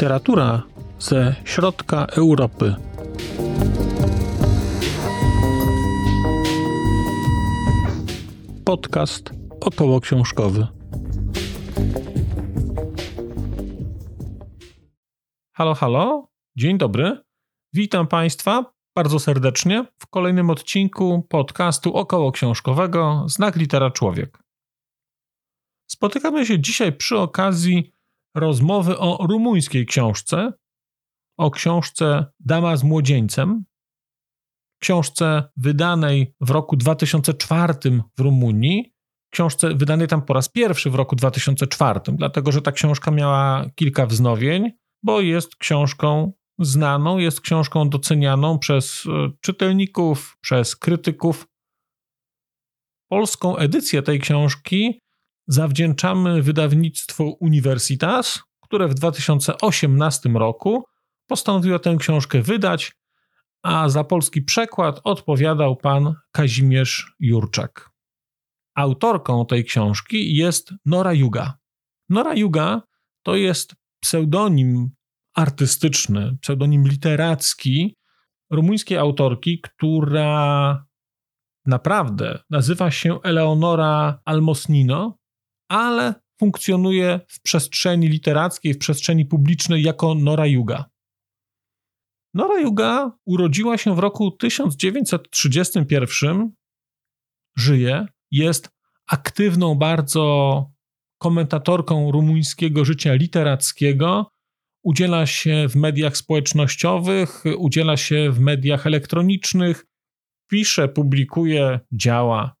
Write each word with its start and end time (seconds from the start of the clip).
Literatura 0.00 0.62
ze 0.98 1.34
środka 1.44 2.06
Europy. 2.06 2.74
Podcast 8.64 9.30
około 9.60 10.00
książkowy. 10.00 10.66
Halo, 15.52 15.74
halo. 15.74 16.28
Dzień 16.56 16.78
dobry. 16.78 17.24
Witam 17.72 18.06
Państwa 18.06 18.72
bardzo 18.96 19.18
serdecznie 19.18 19.84
w 19.98 20.06
kolejnym 20.06 20.50
odcinku 20.50 21.26
podcastu 21.28 21.94
około 21.94 22.32
książkowego 22.32 23.24
Znak 23.28 23.56
Litera 23.56 23.90
Człowiek. 23.90 24.38
Spotykamy 25.90 26.46
się 26.46 26.60
dzisiaj 26.60 26.92
przy 26.92 27.18
okazji 27.18 27.99
rozmowy 28.34 28.98
o 28.98 29.26
rumuńskiej 29.26 29.86
książce, 29.86 30.52
o 31.38 31.50
książce 31.50 32.26
Dama 32.40 32.76
z 32.76 32.84
młodzieńcem, 32.84 33.64
książce 34.82 35.44
wydanej 35.56 36.34
w 36.40 36.50
roku 36.50 36.76
2004 36.76 37.74
w 38.18 38.20
Rumunii, 38.20 38.92
książce 39.32 39.74
wydanej 39.74 40.08
tam 40.08 40.22
po 40.22 40.34
raz 40.34 40.48
pierwszy 40.48 40.90
w 40.90 40.94
roku 40.94 41.16
2004, 41.16 42.00
dlatego 42.12 42.52
że 42.52 42.62
ta 42.62 42.72
książka 42.72 43.10
miała 43.10 43.66
kilka 43.74 44.06
wznowień, 44.06 44.70
bo 45.02 45.20
jest 45.20 45.56
książką 45.56 46.32
znaną, 46.58 47.18
jest 47.18 47.40
książką 47.40 47.88
docenianą 47.88 48.58
przez 48.58 49.06
e, 49.06 49.30
czytelników, 49.40 50.36
przez 50.40 50.76
krytyków. 50.76 51.46
Polską 53.10 53.56
edycję 53.56 54.02
tej 54.02 54.20
książki 54.20 55.00
zawdzięczamy 55.50 56.42
wydawnictwu 56.42 57.36
Universitas, 57.40 58.42
które 58.60 58.88
w 58.88 58.94
2018 58.94 60.28
roku 60.28 60.84
postanowiło 61.26 61.78
tę 61.78 61.96
książkę 61.98 62.42
wydać, 62.42 62.92
a 63.62 63.88
za 63.88 64.04
polski 64.04 64.42
przekład 64.42 65.00
odpowiadał 65.04 65.76
pan 65.76 66.14
Kazimierz 66.32 67.14
Jurczak. 67.20 67.90
Autorką 68.74 69.46
tej 69.46 69.64
książki 69.64 70.36
jest 70.36 70.74
Nora 70.84 71.12
Yuga. 71.12 71.58
Nora 72.08 72.34
Yuga 72.34 72.82
to 73.22 73.36
jest 73.36 73.74
pseudonim 74.00 74.90
artystyczny, 75.34 76.36
pseudonim 76.40 76.88
literacki 76.88 77.96
rumuńskiej 78.50 78.98
autorki, 78.98 79.60
która 79.60 80.84
naprawdę 81.66 82.38
nazywa 82.50 82.90
się 82.90 83.22
Eleonora 83.22 84.20
Almosnino 84.24 85.19
ale 85.70 86.14
funkcjonuje 86.40 87.20
w 87.28 87.42
przestrzeni 87.42 88.08
literackiej, 88.08 88.74
w 88.74 88.78
przestrzeni 88.78 89.26
publicznej 89.26 89.82
jako 89.82 90.14
Nora 90.14 90.46
Yuga. 90.46 90.84
Nora 92.34 92.60
Yuga 92.60 93.18
urodziła 93.24 93.78
się 93.78 93.94
w 93.94 93.98
roku 93.98 94.30
1931, 94.30 96.52
żyje, 97.56 98.06
jest 98.30 98.70
aktywną 99.06 99.74
bardzo 99.74 100.66
komentatorką 101.18 102.10
rumuńskiego 102.10 102.84
życia 102.84 103.14
literackiego, 103.14 104.30
udziela 104.84 105.26
się 105.26 105.66
w 105.68 105.76
mediach 105.76 106.16
społecznościowych, 106.16 107.44
udziela 107.58 107.96
się 107.96 108.30
w 108.30 108.40
mediach 108.40 108.86
elektronicznych, 108.86 109.86
pisze, 110.50 110.88
publikuje, 110.88 111.80
działa. 111.92 112.59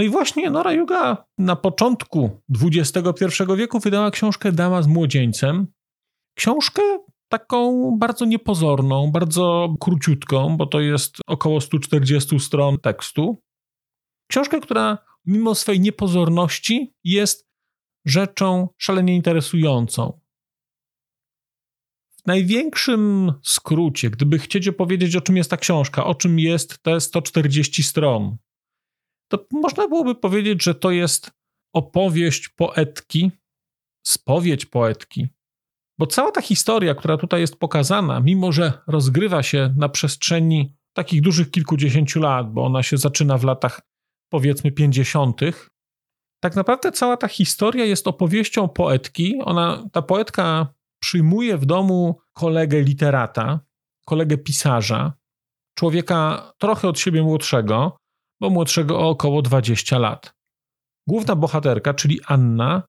No 0.00 0.04
i 0.04 0.08
właśnie 0.08 0.50
Nora 0.50 0.72
Yuga 0.72 1.26
na 1.38 1.56
początku 1.56 2.40
XXI 2.62 3.24
wieku 3.56 3.78
wydała 3.80 4.10
książkę 4.10 4.52
Dama 4.52 4.82
z 4.82 4.86
młodzieńcem. 4.86 5.66
Książkę 6.34 6.82
taką 7.28 7.90
bardzo 7.98 8.24
niepozorną, 8.24 9.10
bardzo 9.10 9.74
króciutką, 9.80 10.56
bo 10.56 10.66
to 10.66 10.80
jest 10.80 11.16
około 11.26 11.60
140 11.60 12.40
stron 12.40 12.78
tekstu. 12.78 13.42
Książkę, 14.30 14.60
która 14.60 14.98
mimo 15.26 15.54
swej 15.54 15.80
niepozorności 15.80 16.94
jest 17.04 17.48
rzeczą 18.04 18.68
szalenie 18.78 19.16
interesującą. 19.16 20.20
W 22.10 22.26
największym 22.26 23.32
skrócie, 23.42 24.10
gdyby 24.10 24.38
chcieć 24.38 24.68
opowiedzieć, 24.68 25.16
o 25.16 25.20
czym 25.20 25.36
jest 25.36 25.50
ta 25.50 25.56
książka, 25.56 26.04
o 26.04 26.14
czym 26.14 26.38
jest 26.38 26.82
te 26.82 27.00
140 27.00 27.82
stron, 27.82 28.36
to 29.30 29.46
można 29.52 29.88
byłoby 29.88 30.14
powiedzieć, 30.14 30.64
że 30.64 30.74
to 30.74 30.90
jest 30.90 31.30
opowieść 31.74 32.48
poetki, 32.48 33.30
spowiedź 34.06 34.66
poetki. 34.66 35.28
Bo 35.98 36.06
cała 36.06 36.32
ta 36.32 36.42
historia, 36.42 36.94
która 36.94 37.16
tutaj 37.16 37.40
jest 37.40 37.56
pokazana, 37.56 38.20
mimo 38.20 38.52
że 38.52 38.72
rozgrywa 38.86 39.42
się 39.42 39.74
na 39.76 39.88
przestrzeni 39.88 40.74
takich 40.96 41.22
dużych 41.22 41.50
kilkudziesięciu 41.50 42.20
lat, 42.20 42.52
bo 42.52 42.64
ona 42.64 42.82
się 42.82 42.96
zaczyna 42.96 43.38
w 43.38 43.44
latach 43.44 43.80
powiedzmy 44.32 44.72
pięćdziesiątych, 44.72 45.70
tak 46.40 46.56
naprawdę 46.56 46.92
cała 46.92 47.16
ta 47.16 47.28
historia 47.28 47.84
jest 47.84 48.08
opowieścią 48.08 48.68
poetki. 48.68 49.38
Ona, 49.44 49.88
ta 49.92 50.02
poetka 50.02 50.74
przyjmuje 51.02 51.58
w 51.58 51.66
domu 51.66 52.20
kolegę 52.32 52.80
literata, 52.80 53.60
kolegę 54.06 54.38
pisarza, 54.38 55.12
człowieka 55.78 56.52
trochę 56.58 56.88
od 56.88 56.98
siebie 56.98 57.22
młodszego, 57.22 57.96
bo 58.40 58.50
młodszego 58.50 58.98
o 58.98 59.08
około 59.08 59.42
20 59.42 59.98
lat. 59.98 60.34
Główna 61.06 61.36
bohaterka, 61.36 61.94
czyli 61.94 62.20
Anna, 62.26 62.82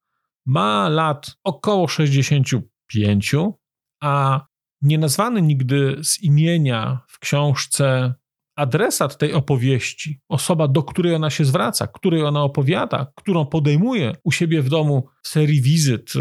ma 0.45 0.89
lat 0.89 1.35
około 1.43 1.87
65, 1.87 3.35
a 4.03 4.45
nienazwany 4.81 5.41
nigdy 5.41 5.97
z 6.03 6.23
imienia 6.23 6.99
w 7.07 7.19
książce 7.19 8.13
adresat 8.55 9.17
tej 9.17 9.33
opowieści, 9.33 10.19
osoba, 10.29 10.67
do 10.67 10.83
której 10.83 11.15
ona 11.15 11.29
się 11.29 11.45
zwraca, 11.45 11.87
której 11.87 12.23
ona 12.23 12.43
opowiada, 12.43 13.11
którą 13.15 13.45
podejmuje 13.45 14.15
u 14.23 14.31
siebie 14.31 14.61
w 14.61 14.69
domu 14.69 15.07
w 15.23 15.27
serii 15.27 15.61
wizyt, 15.61 16.13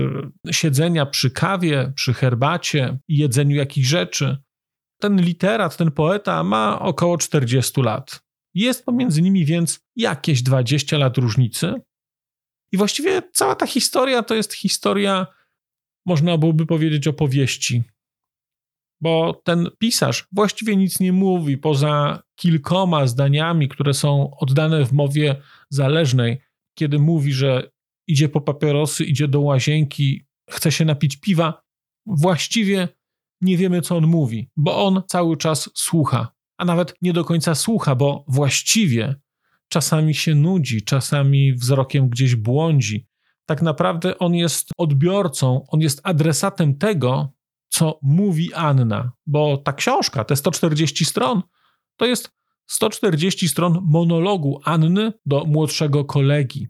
y, 0.49 0.53
siedzenia 0.53 1.07
przy 1.07 1.31
kawie, 1.31 1.93
przy 1.97 2.15
herbacie 2.15 2.99
i 3.09 3.17
jedzeniu 3.19 3.57
jakichś 3.57 3.89
rzeczy. 3.89 4.37
Ten 5.01 5.21
literat, 5.21 5.77
ten 5.77 5.91
poeta 5.91 6.45
ma 6.45 6.81
około 6.81 7.19
40 7.19 7.83
lat. 7.83 8.21
Jest 8.55 8.85
pomiędzy 8.85 9.23
nimi 9.23 9.45
więc 9.45 9.81
jakieś 9.97 10.43
20 10.43 10.99
lat 10.99 11.19
różnicy. 11.19 11.75
I 12.73 12.77
właściwie 12.77 13.23
cała 13.33 13.55
ta 13.55 13.67
historia 13.67 14.23
to 14.23 14.35
jest 14.35 14.55
historia, 14.55 15.27
można 16.07 16.39
byłoby 16.39 16.67
powiedzieć, 16.67 17.07
opowieści. 17.07 17.83
Bo 19.03 19.41
ten 19.45 19.69
pisarz 19.79 20.29
właściwie 20.33 20.77
nic 20.77 21.01
nie 21.01 21.13
mówi 21.13 21.59
poza 21.59 22.23
kilkoma 22.37 23.07
zdaniami, 23.07 23.69
które 23.69 23.95
są 23.95 24.37
oddane 24.37 24.85
w 24.85 24.93
mowie 24.93 25.43
zależnej, 25.71 26.41
kiedy 26.79 26.99
mówi, 26.99 27.33
że 27.33 27.71
idzie 28.09 28.29
po 28.29 28.41
papierosy, 28.41 29.05
idzie 29.05 29.29
do 29.29 29.41
łazienki, 29.41 30.27
chce 30.51 30.73
się 30.73 30.85
napić 30.85 31.17
piwa. 31.17 31.63
Właściwie 32.07 32.89
nie 33.41 33.57
wiemy, 33.57 33.81
co 33.81 33.97
on 33.97 34.07
mówi, 34.07 34.49
bo 34.57 34.87
on 34.87 35.03
cały 35.09 35.37
czas 35.37 35.71
słucha 35.75 36.40
a 36.61 36.65
nawet 36.65 36.95
nie 37.03 37.13
do 37.13 37.25
końca 37.25 37.55
słucha, 37.55 37.95
bo 37.95 38.25
właściwie 38.29 39.15
czasami 39.69 40.15
się 40.15 40.35
nudzi, 40.35 40.85
czasami 40.85 41.55
wzrokiem 41.55 42.09
gdzieś 42.09 42.37
błądzi. 42.37 43.07
Tak 43.47 43.63
naprawdę 43.63 44.19
on 44.19 44.35
jest 44.35 44.69
odbiorcą, 44.77 45.65
on 45.69 45.81
jest 45.81 46.01
adresatem 46.05 46.79
tego, 46.79 47.33
co 47.69 47.99
mówi 48.03 48.55
Anna, 48.55 49.13
bo 49.27 49.57
ta 49.57 49.73
książka, 49.73 50.25
te 50.25 50.37
140 50.37 51.05
stron, 51.05 51.43
to 51.97 52.07
jest 52.07 52.31
140 52.67 53.49
stron 53.49 53.79
monologu 53.83 54.61
Anny 54.65 55.13
do 55.27 55.45
młodszego 55.45 56.05
kolegi, 56.05 56.69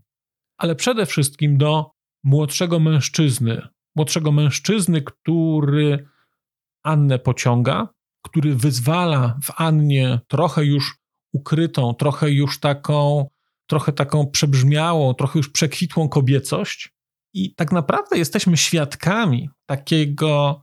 ale 0.56 0.74
przede 0.74 1.06
wszystkim 1.06 1.58
do 1.58 1.90
młodszego 2.24 2.80
mężczyzny. 2.80 3.68
Młodszego 3.94 4.32
mężczyzny, 4.32 5.02
który 5.02 6.08
Annę 6.82 7.18
pociąga, 7.18 7.88
który 8.22 8.54
wyzwala 8.54 9.38
w 9.42 9.50
Annie 9.56 10.20
trochę 10.28 10.64
już 10.64 10.98
ukrytą, 11.32 11.94
trochę 11.94 12.30
już 12.30 12.60
taką, 12.60 13.26
trochę 13.66 13.92
taką 13.92 14.26
przebrzmiałą, 14.26 15.14
trochę 15.14 15.38
już 15.38 15.48
przekwitłą 15.48 16.08
kobiecość. 16.08 16.92
I 17.34 17.54
tak 17.54 17.72
naprawdę 17.72 18.18
jesteśmy 18.18 18.56
świadkami 18.56 19.50
takiego 19.66 20.62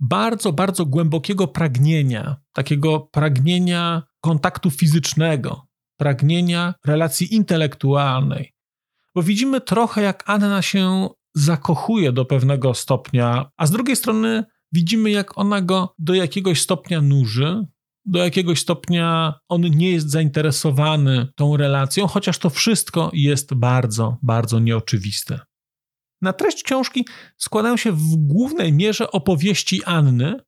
bardzo, 0.00 0.52
bardzo 0.52 0.86
głębokiego 0.86 1.48
pragnienia, 1.48 2.36
takiego 2.52 3.00
pragnienia 3.00 4.02
kontaktu 4.20 4.70
fizycznego, 4.70 5.66
pragnienia 5.96 6.74
relacji 6.84 7.34
intelektualnej. 7.34 8.52
Bo 9.14 9.22
widzimy 9.22 9.60
trochę, 9.60 10.02
jak 10.02 10.24
Anna 10.26 10.62
się 10.62 11.08
zakochuje 11.34 12.12
do 12.12 12.24
pewnego 12.24 12.74
stopnia, 12.74 13.50
a 13.56 13.66
z 13.66 13.70
drugiej 13.70 13.96
strony 13.96 14.44
widzimy, 14.72 15.10
jak 15.10 15.38
ona 15.38 15.60
go 15.60 15.94
do 15.98 16.14
jakiegoś 16.14 16.60
stopnia 16.60 17.00
nuży, 17.00 17.66
do 18.04 18.18
jakiegoś 18.18 18.60
stopnia 18.60 19.34
on 19.48 19.62
nie 19.62 19.90
jest 19.90 20.10
zainteresowany 20.10 21.28
tą 21.34 21.56
relacją, 21.56 22.06
chociaż 22.06 22.38
to 22.38 22.50
wszystko 22.50 23.10
jest 23.14 23.54
bardzo, 23.54 24.16
bardzo 24.22 24.58
nieoczywiste. 24.58 25.40
Na 26.22 26.32
treść 26.32 26.62
książki 26.62 27.06
składają 27.36 27.76
się 27.76 27.92
w 27.92 28.16
głównej 28.16 28.72
mierze 28.72 29.10
opowieści 29.10 29.84
Anny, 29.84 30.40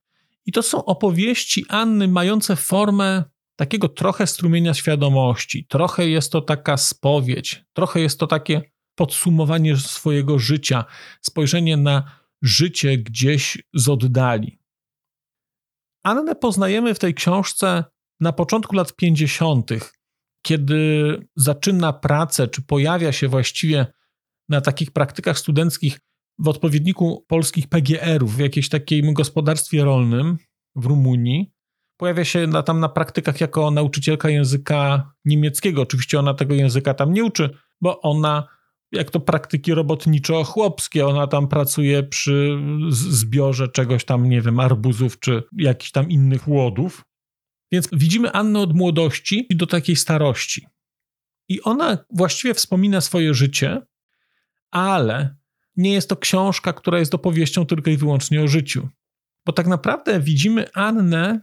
i 0.47 0.53
to 0.53 0.63
są 0.63 0.85
opowieści 0.85 1.65
Anny 1.69 2.09
mające 2.09 2.57
formę 2.57 3.25
takiego 3.57 3.89
trochę 3.89 4.27
strumienia 4.27 4.75
świadomości, 4.75 5.67
trochę 5.69 6.09
jest 6.09 6.33
to 6.33 6.41
taka 6.41 6.77
spowiedź, 6.77 7.65
trochę 7.73 8.01
jest 8.01 8.21
to 8.21 8.27
takie 8.27 8.63
podsumowanie 8.95 9.77
swojego 9.77 10.39
życia, 10.39 10.85
spojrzenie 11.21 11.77
na 11.77 12.24
życie 12.43 12.99
gdzieś 12.99 13.63
z 13.75 13.89
oddali. 13.89 14.59
Annę 16.05 16.35
poznajemy 16.35 16.95
w 16.95 16.99
tej 16.99 17.15
książce 17.15 17.85
na 18.21 18.33
początku 18.33 18.77
lat 18.77 18.97
50., 18.97 19.71
kiedy 20.43 21.21
zaczyna 21.37 21.93
pracę, 21.93 22.49
czy 22.49 22.63
pojawia 22.63 23.13
się 23.13 23.29
właściwie 23.29 23.87
na 24.49 24.61
takich 24.61 24.91
praktykach 24.91 25.39
studenckich 25.39 26.01
w 26.39 26.49
odpowiedniku 26.49 27.25
polskich 27.29 27.69
PGR-ów 27.69 28.37
w 28.37 28.39
jakimś 28.39 28.69
takim 28.69 29.15
gospodarstwie 29.15 29.85
rolnym 29.85 30.39
w 30.77 30.87
Rumunii. 30.87 31.53
Pojawia 31.97 32.25
się 32.25 32.47
na, 32.47 32.63
tam 32.63 32.81
na 32.81 32.89
praktykach 32.89 33.41
jako 33.41 33.71
nauczycielka 33.71 34.31
języka 34.31 35.13
niemieckiego. 35.25 35.83
Oczywiście 35.83 36.19
ona 36.19 36.35
tego 36.35 36.55
języka 36.55 36.95
tam 36.95 37.13
nie 37.13 37.25
uczy, 37.25 37.51
bo 37.81 38.01
ona, 38.01 38.49
jak 38.95 39.11
to 39.11 39.21
praktyki 39.21 39.75
robotniczo-chłopskie, 39.75 41.07
ona 41.07 41.27
tam 41.27 41.49
pracuje 41.49 42.03
przy 42.03 42.59
zbiorze 42.89 43.69
czegoś 43.69 44.05
tam, 44.05 44.29
nie 44.29 44.41
wiem, 44.41 44.61
arbuzów 44.61 45.21
czy 45.21 45.43
jakichś 45.59 45.91
tam 45.91 46.11
innych 46.11 46.49
łodów. 46.49 47.05
Więc 47.73 47.89
widzimy 47.93 48.33
Annę 48.33 48.61
od 48.61 48.77
młodości 48.77 49.47
do 49.51 49.67
takiej 49.67 49.97
starości. 49.97 50.67
I 51.49 51.63
ona 51.63 51.99
właściwie 52.11 52.55
wspomina 52.55 53.01
swoje 53.01 53.35
życie, 53.35 53.83
ale 54.71 55.37
nie 55.77 55.93
jest 55.93 56.09
to 56.09 56.17
książka, 56.17 56.73
która 56.73 56.99
jest 56.99 57.15
opowieścią 57.15 57.67
tylko 57.67 57.91
i 57.91 57.97
wyłącznie 57.97 58.43
o 58.43 58.49
życiu. 58.49 58.89
Bo 59.47 59.53
tak 59.53 59.67
naprawdę 59.67 60.21
widzimy 60.21 60.67
Annę, 60.75 61.41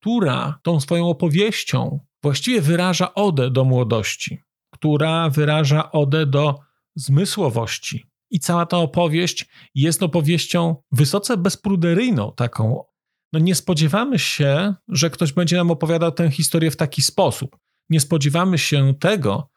która 0.00 0.60
tą 0.62 0.80
swoją 0.80 1.08
opowieścią 1.08 2.00
właściwie 2.22 2.60
wyraża 2.60 3.14
odę 3.14 3.50
do 3.50 3.64
młodości, 3.64 4.38
która 4.70 5.30
wyraża 5.30 5.92
odę 5.92 6.26
do 6.26 6.67
zmysłowości. 6.98 8.06
I 8.30 8.40
cała 8.40 8.66
ta 8.66 8.76
opowieść 8.76 9.46
jest 9.74 10.02
opowieścią 10.02 10.76
wysoce 10.92 11.36
bezpruderyjną, 11.36 12.32
taką. 12.36 12.84
No 13.32 13.38
nie 13.38 13.54
spodziewamy 13.54 14.18
się, 14.18 14.74
że 14.88 15.10
ktoś 15.10 15.32
będzie 15.32 15.56
nam 15.56 15.70
opowiadał 15.70 16.12
tę 16.12 16.30
historię 16.30 16.70
w 16.70 16.76
taki 16.76 17.02
sposób. 17.02 17.56
Nie 17.90 18.00
spodziewamy 18.00 18.58
się 18.58 18.94
tego, 19.00 19.50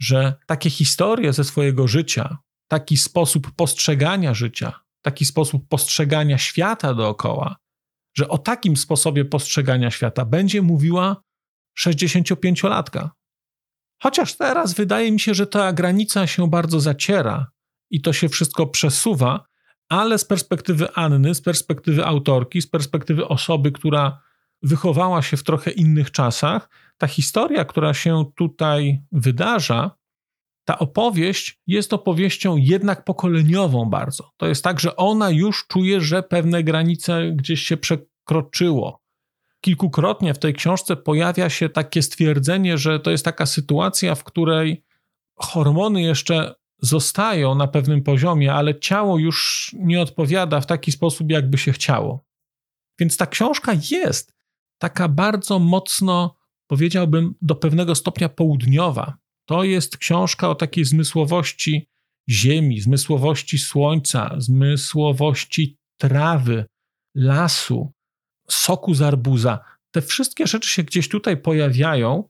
że 0.00 0.34
takie 0.46 0.70
historie 0.70 1.32
ze 1.32 1.44
swojego 1.44 1.88
życia, 1.88 2.38
taki 2.68 2.96
sposób 2.96 3.50
postrzegania 3.56 4.34
życia, 4.34 4.80
taki 5.02 5.24
sposób 5.24 5.68
postrzegania 5.68 6.38
świata 6.38 6.94
dookoła, 6.94 7.56
że 8.16 8.28
o 8.28 8.38
takim 8.38 8.76
sposobie 8.76 9.24
postrzegania 9.24 9.90
świata 9.90 10.24
będzie 10.24 10.62
mówiła 10.62 11.22
65-latka. 11.78 13.08
Chociaż 14.02 14.36
teraz 14.36 14.74
wydaje 14.74 15.12
mi 15.12 15.20
się, 15.20 15.34
że 15.34 15.46
ta 15.46 15.72
granica 15.72 16.26
się 16.26 16.50
bardzo 16.50 16.80
zaciera 16.80 17.50
i 17.90 18.00
to 18.00 18.12
się 18.12 18.28
wszystko 18.28 18.66
przesuwa, 18.66 19.44
ale 19.88 20.18
z 20.18 20.24
perspektywy 20.24 20.92
Anny, 20.94 21.34
z 21.34 21.42
perspektywy 21.42 22.06
autorki, 22.06 22.62
z 22.62 22.66
perspektywy 22.66 23.28
osoby, 23.28 23.72
która 23.72 24.22
wychowała 24.62 25.22
się 25.22 25.36
w 25.36 25.44
trochę 25.44 25.70
innych 25.70 26.10
czasach, 26.10 26.70
ta 26.98 27.06
historia, 27.06 27.64
która 27.64 27.94
się 27.94 28.24
tutaj 28.36 29.02
wydarza, 29.12 29.90
ta 30.64 30.78
opowieść 30.78 31.60
jest 31.66 31.92
opowieścią 31.92 32.56
jednak 32.56 33.04
pokoleniową 33.04 33.84
bardzo. 33.84 34.30
To 34.36 34.46
jest 34.46 34.64
tak, 34.64 34.80
że 34.80 34.96
ona 34.96 35.30
już 35.30 35.66
czuje, 35.66 36.00
że 36.00 36.22
pewne 36.22 36.64
granice 36.64 37.32
gdzieś 37.32 37.62
się 37.62 37.76
przekroczyło. 37.76 39.00
Kilkukrotnie 39.60 40.34
w 40.34 40.38
tej 40.38 40.54
książce 40.54 40.96
pojawia 40.96 41.50
się 41.50 41.68
takie 41.68 42.02
stwierdzenie, 42.02 42.78
że 42.78 43.00
to 43.00 43.10
jest 43.10 43.24
taka 43.24 43.46
sytuacja, 43.46 44.14
w 44.14 44.24
której 44.24 44.84
hormony 45.36 46.02
jeszcze 46.02 46.54
zostają 46.82 47.54
na 47.54 47.66
pewnym 47.66 48.02
poziomie, 48.02 48.54
ale 48.54 48.78
ciało 48.78 49.18
już 49.18 49.70
nie 49.78 50.00
odpowiada 50.00 50.60
w 50.60 50.66
taki 50.66 50.92
sposób, 50.92 51.30
jakby 51.30 51.58
się 51.58 51.72
chciało. 51.72 52.24
Więc 52.98 53.16
ta 53.16 53.26
książka 53.26 53.72
jest 53.90 54.34
taka 54.78 55.08
bardzo 55.08 55.58
mocno, 55.58 56.36
powiedziałbym, 56.66 57.34
do 57.42 57.54
pewnego 57.54 57.94
stopnia 57.94 58.28
południowa. 58.28 59.16
To 59.48 59.64
jest 59.64 59.96
książka 59.96 60.48
o 60.48 60.54
takiej 60.54 60.84
zmysłowości 60.84 61.88
ziemi, 62.30 62.80
zmysłowości 62.80 63.58
słońca, 63.58 64.34
zmysłowości 64.38 65.78
trawy, 66.00 66.64
lasu, 67.14 67.92
soku 68.52 68.94
z 68.94 69.02
arbuza. 69.02 69.64
Te 69.90 70.02
wszystkie 70.02 70.46
rzeczy 70.46 70.70
się 70.70 70.82
gdzieś 70.82 71.08
tutaj 71.08 71.36
pojawiają 71.36 72.28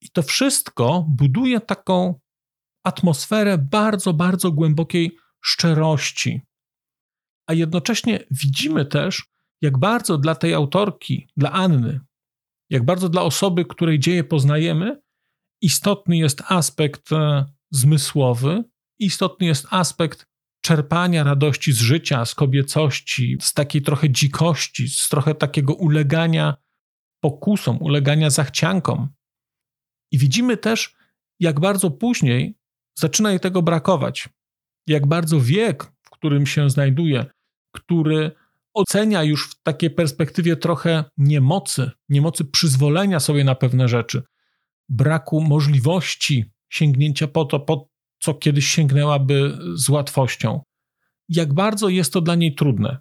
i 0.00 0.10
to 0.10 0.22
wszystko 0.22 1.06
buduje 1.08 1.60
taką 1.60 2.20
atmosferę 2.84 3.58
bardzo, 3.58 4.12
bardzo 4.12 4.52
głębokiej 4.52 5.16
szczerości. 5.44 6.40
A 7.48 7.52
jednocześnie 7.52 8.24
widzimy 8.30 8.86
też, 8.86 9.24
jak 9.62 9.78
bardzo 9.78 10.18
dla 10.18 10.34
tej 10.34 10.54
autorki, 10.54 11.28
dla 11.36 11.52
Anny, 11.52 12.00
jak 12.70 12.84
bardzo 12.84 13.08
dla 13.08 13.22
osoby, 13.22 13.64
której 13.64 13.98
dzieje 13.98 14.24
poznajemy, 14.24 15.00
istotny 15.62 16.16
jest 16.16 16.42
aspekt 16.48 17.12
e, 17.12 17.44
zmysłowy, 17.70 18.64
istotny 18.98 19.46
jest 19.46 19.66
aspekt 19.70 20.26
czerpania 20.66 21.24
radości 21.24 21.72
z 21.72 21.78
życia, 21.78 22.24
z 22.24 22.34
kobiecości, 22.34 23.36
z 23.40 23.54
takiej 23.54 23.82
trochę 23.82 24.10
dzikości, 24.10 24.88
z 24.88 25.08
trochę 25.08 25.34
takiego 25.34 25.74
ulegania 25.74 26.54
pokusom, 27.20 27.82
ulegania 27.82 28.30
zachciankom. 28.30 29.08
I 30.12 30.18
widzimy 30.18 30.56
też, 30.56 30.96
jak 31.40 31.60
bardzo 31.60 31.90
później 31.90 32.58
zaczyna 32.98 33.30
jej 33.30 33.40
tego 33.40 33.62
brakować. 33.62 34.28
Jak 34.86 35.06
bardzo 35.06 35.40
wiek, 35.40 35.92
w 36.02 36.10
którym 36.10 36.46
się 36.46 36.70
znajduje, 36.70 37.26
który 37.72 38.30
ocenia 38.74 39.22
już 39.22 39.50
w 39.50 39.62
takiej 39.62 39.90
perspektywie 39.90 40.56
trochę 40.56 41.04
niemocy, 41.16 41.90
niemocy 42.08 42.44
przyzwolenia 42.44 43.20
sobie 43.20 43.44
na 43.44 43.54
pewne 43.54 43.88
rzeczy, 43.88 44.22
braku 44.88 45.40
możliwości 45.40 46.44
sięgnięcia 46.68 47.28
po 47.28 47.44
to, 47.44 47.60
po 47.60 47.88
co 48.18 48.34
kiedyś 48.34 48.66
sięgnęłaby 48.66 49.58
z 49.74 49.88
łatwością. 49.88 50.60
Jak 51.28 51.54
bardzo 51.54 51.88
jest 51.88 52.12
to 52.12 52.20
dla 52.20 52.34
niej 52.34 52.54
trudne. 52.54 52.98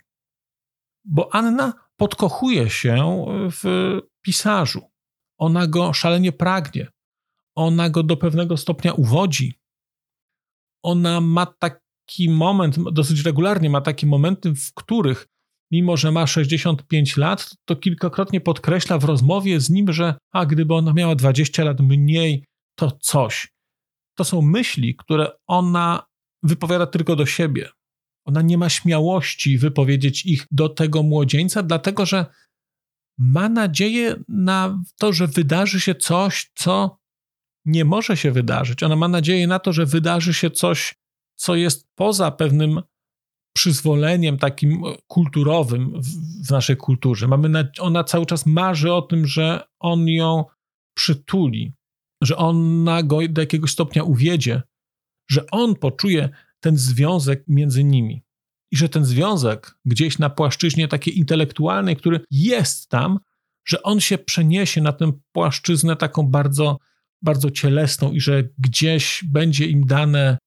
Bo 1.06 1.36
Anna 1.36 1.74
podkochuje 1.98 2.70
się 2.70 3.26
w 3.52 3.64
pisarzu. 4.22 4.82
Ona 5.38 5.68
go 5.68 5.94
szalenie 5.94 6.32
pragnie. 6.32 6.88
Ona 7.56 7.90
go 7.90 8.04
do 8.04 8.18
pewnego 8.18 8.58
stopnia 8.58 8.94
uwodzi. 8.94 9.54
Ona 10.84 11.22
ma 11.22 11.46
taki 11.46 12.30
moment, 12.30 12.76
dosyć 12.92 13.22
regularnie 13.22 13.70
ma 13.70 13.82
takie 13.82 14.08
momenty, 14.08 14.54
w 14.56 14.74
których 14.74 15.28
mimo 15.72 15.98
że 15.98 16.12
ma 16.12 16.28
65 16.28 17.18
lat, 17.18 17.56
to 17.66 17.76
kilkakrotnie 17.76 18.42
podkreśla 18.42 18.98
w 18.98 19.04
rozmowie 19.04 19.60
z 19.60 19.70
nim, 19.70 19.94
że 19.94 20.16
a 20.32 20.46
gdyby 20.46 20.74
ona 20.74 20.94
miała 20.94 21.16
20 21.16 21.64
lat 21.64 21.80
mniej, 21.80 22.46
to 22.76 22.92
coś. 22.92 23.55
To 24.16 24.24
są 24.24 24.42
myśli, 24.42 24.96
które 24.96 25.32
ona 25.48 26.06
wypowiada 26.44 26.88
tylko 26.88 27.16
do 27.16 27.26
siebie. 27.26 27.70
Ona 28.26 28.42
nie 28.42 28.58
ma 28.58 28.70
śmiałości 28.70 29.58
wypowiedzieć 29.58 30.26
ich 30.26 30.46
do 30.52 30.70
tego 30.70 31.04
młodzieńca, 31.04 31.64
dlatego 31.64 32.06
że 32.06 32.26
ma 33.18 33.50
nadzieję 33.50 34.16
na 34.28 34.84
to, 35.00 35.14
że 35.14 35.28
wydarzy 35.28 35.82
się 35.82 35.96
coś, 35.96 36.52
co 36.56 36.98
nie 37.66 37.86
może 37.86 38.18
się 38.18 38.32
wydarzyć. 38.32 38.84
Ona 38.84 38.96
ma 38.96 39.08
nadzieję 39.08 39.48
na 39.48 39.60
to, 39.60 39.74
że 39.74 39.86
wydarzy 39.86 40.34
się 40.34 40.52
coś, 40.52 40.96
co 41.36 41.56
jest 41.56 41.88
poza 41.96 42.32
pewnym 42.32 42.82
przyzwoleniem 43.56 44.38
takim 44.38 44.84
kulturowym 45.08 46.02
w, 46.48 46.52
naszej 46.52 46.78
kulturze. 46.78 47.28
Mamy 47.28 47.50
na, 47.50 47.64
ona 47.80 48.04
cały 48.04 48.26
czas 48.26 48.46
marzy 48.46 48.94
o 48.94 49.02
tym, 49.02 49.28
że 49.28 49.64
on 49.80 50.08
ją 50.08 50.46
przytuli, 50.98 51.74
że 52.26 52.38
ona 52.38 53.04
go 53.04 53.20
do 53.30 53.42
jakiegoś 53.42 53.72
stopnia 53.72 54.04
uwiedzie, 54.04 54.62
że 55.30 55.46
on 55.52 55.76
poczuje 55.76 56.30
ten 56.60 56.78
związek 56.78 57.44
między 57.48 57.84
nimi. 57.84 58.24
I 58.72 58.78
że 58.78 58.90
ten 58.90 59.06
związek 59.06 59.78
gdzieś 59.86 60.20
na 60.20 60.30
płaszczyźnie 60.30 60.88
takiej 60.88 61.18
intelektualnej, 61.18 61.96
który 61.96 62.20
jest 62.32 62.90
tam, 62.90 63.20
że 63.68 63.84
on 63.84 64.00
się 64.00 64.18
przeniesie 64.18 64.82
na 64.82 64.94
tę 64.94 65.12
płaszczyznę 65.32 65.96
taką 65.96 66.24
bardzo, 66.24 66.78
bardzo 67.22 67.52
cielesną 67.52 68.12
i 68.12 68.20
że 68.20 68.44
gdzieś 68.58 69.24
będzie 69.28 69.66
im 69.66 69.86
dane 69.86 70.38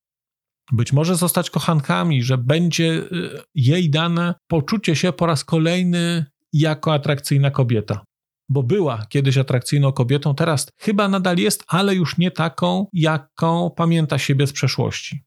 być 0.73 0.93
może 0.93 1.17
zostać 1.17 1.51
kochankami, 1.51 2.23
że 2.23 2.39
będzie 2.39 2.85
y, 2.85 3.43
jej 3.55 3.91
dane 3.91 4.35
poczucie 4.47 4.97
się 4.97 5.13
po 5.13 5.27
raz 5.27 5.45
kolejny 5.45 6.25
jako 6.53 6.95
atrakcyjna 6.95 7.51
kobieta. 7.51 8.05
Bo 8.49 8.63
była 8.63 9.07
kiedyś 9.09 9.39
atrakcyjną 9.39 9.93
kobietą, 9.93 10.35
teraz 10.35 10.67
chyba 10.77 11.09
nadal 11.09 11.37
jest, 11.39 11.65
ale 11.67 11.95
już 11.95 12.19
nie 12.19 12.31
taką, 12.31 12.87
jaką 12.93 13.71
pamięta 13.71 14.19
siebie 14.19 14.47
z 14.47 14.53
przeszłości. 14.53 15.25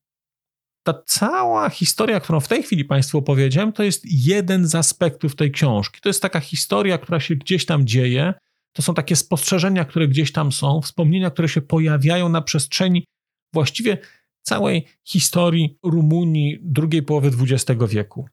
ta 0.83 0.93
cała 1.05 1.69
historia, 1.69 2.19
którą 2.19 2.39
w 2.39 2.47
tej 2.47 2.63
chwili 2.63 2.85
Państwu 2.85 3.17
opowiedziałem, 3.17 3.73
to 3.73 3.83
jest 3.83 4.03
jeden 4.05 4.67
z 4.67 4.75
aspektów 4.75 5.35
tej 5.35 5.51
książki. 5.51 6.01
To 6.01 6.09
jest 6.09 6.21
taka 6.21 6.39
historia, 6.39 6.97
która 6.97 7.19
się 7.19 7.35
gdzieś 7.35 7.65
tam 7.65 7.87
dzieje. 7.87 8.33
To 8.73 8.81
są 8.81 8.93
takie 8.93 9.15
spostrzeżenia, 9.15 9.85
które 9.85 10.07
gdzieś 10.07 10.31
tam 10.31 10.51
są, 10.51 10.81
wspomnienia, 10.81 11.31
które 11.31 11.49
się 11.49 11.61
pojawiają 11.61 12.29
na 12.29 12.41
przestrzeni 12.41 13.05
właściwie 13.53 13.97
całej 14.41 14.87
historii 15.03 15.77
Rumunii 15.83 16.59
drugiej 16.61 17.03
połowy 17.03 17.31
XX 17.41 17.79
wieku. 17.89 18.29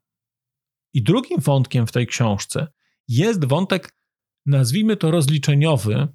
I 0.94 1.02
drugim 1.02 1.40
wątkiem 1.40 1.86
w 1.86 1.92
tej 1.92 2.06
książce 2.06 2.66
jest 3.08 3.44
wątek, 3.44 3.97
nazwijmy 4.48 4.96
to 4.96 5.10
rozliczeniowy, 5.10 6.08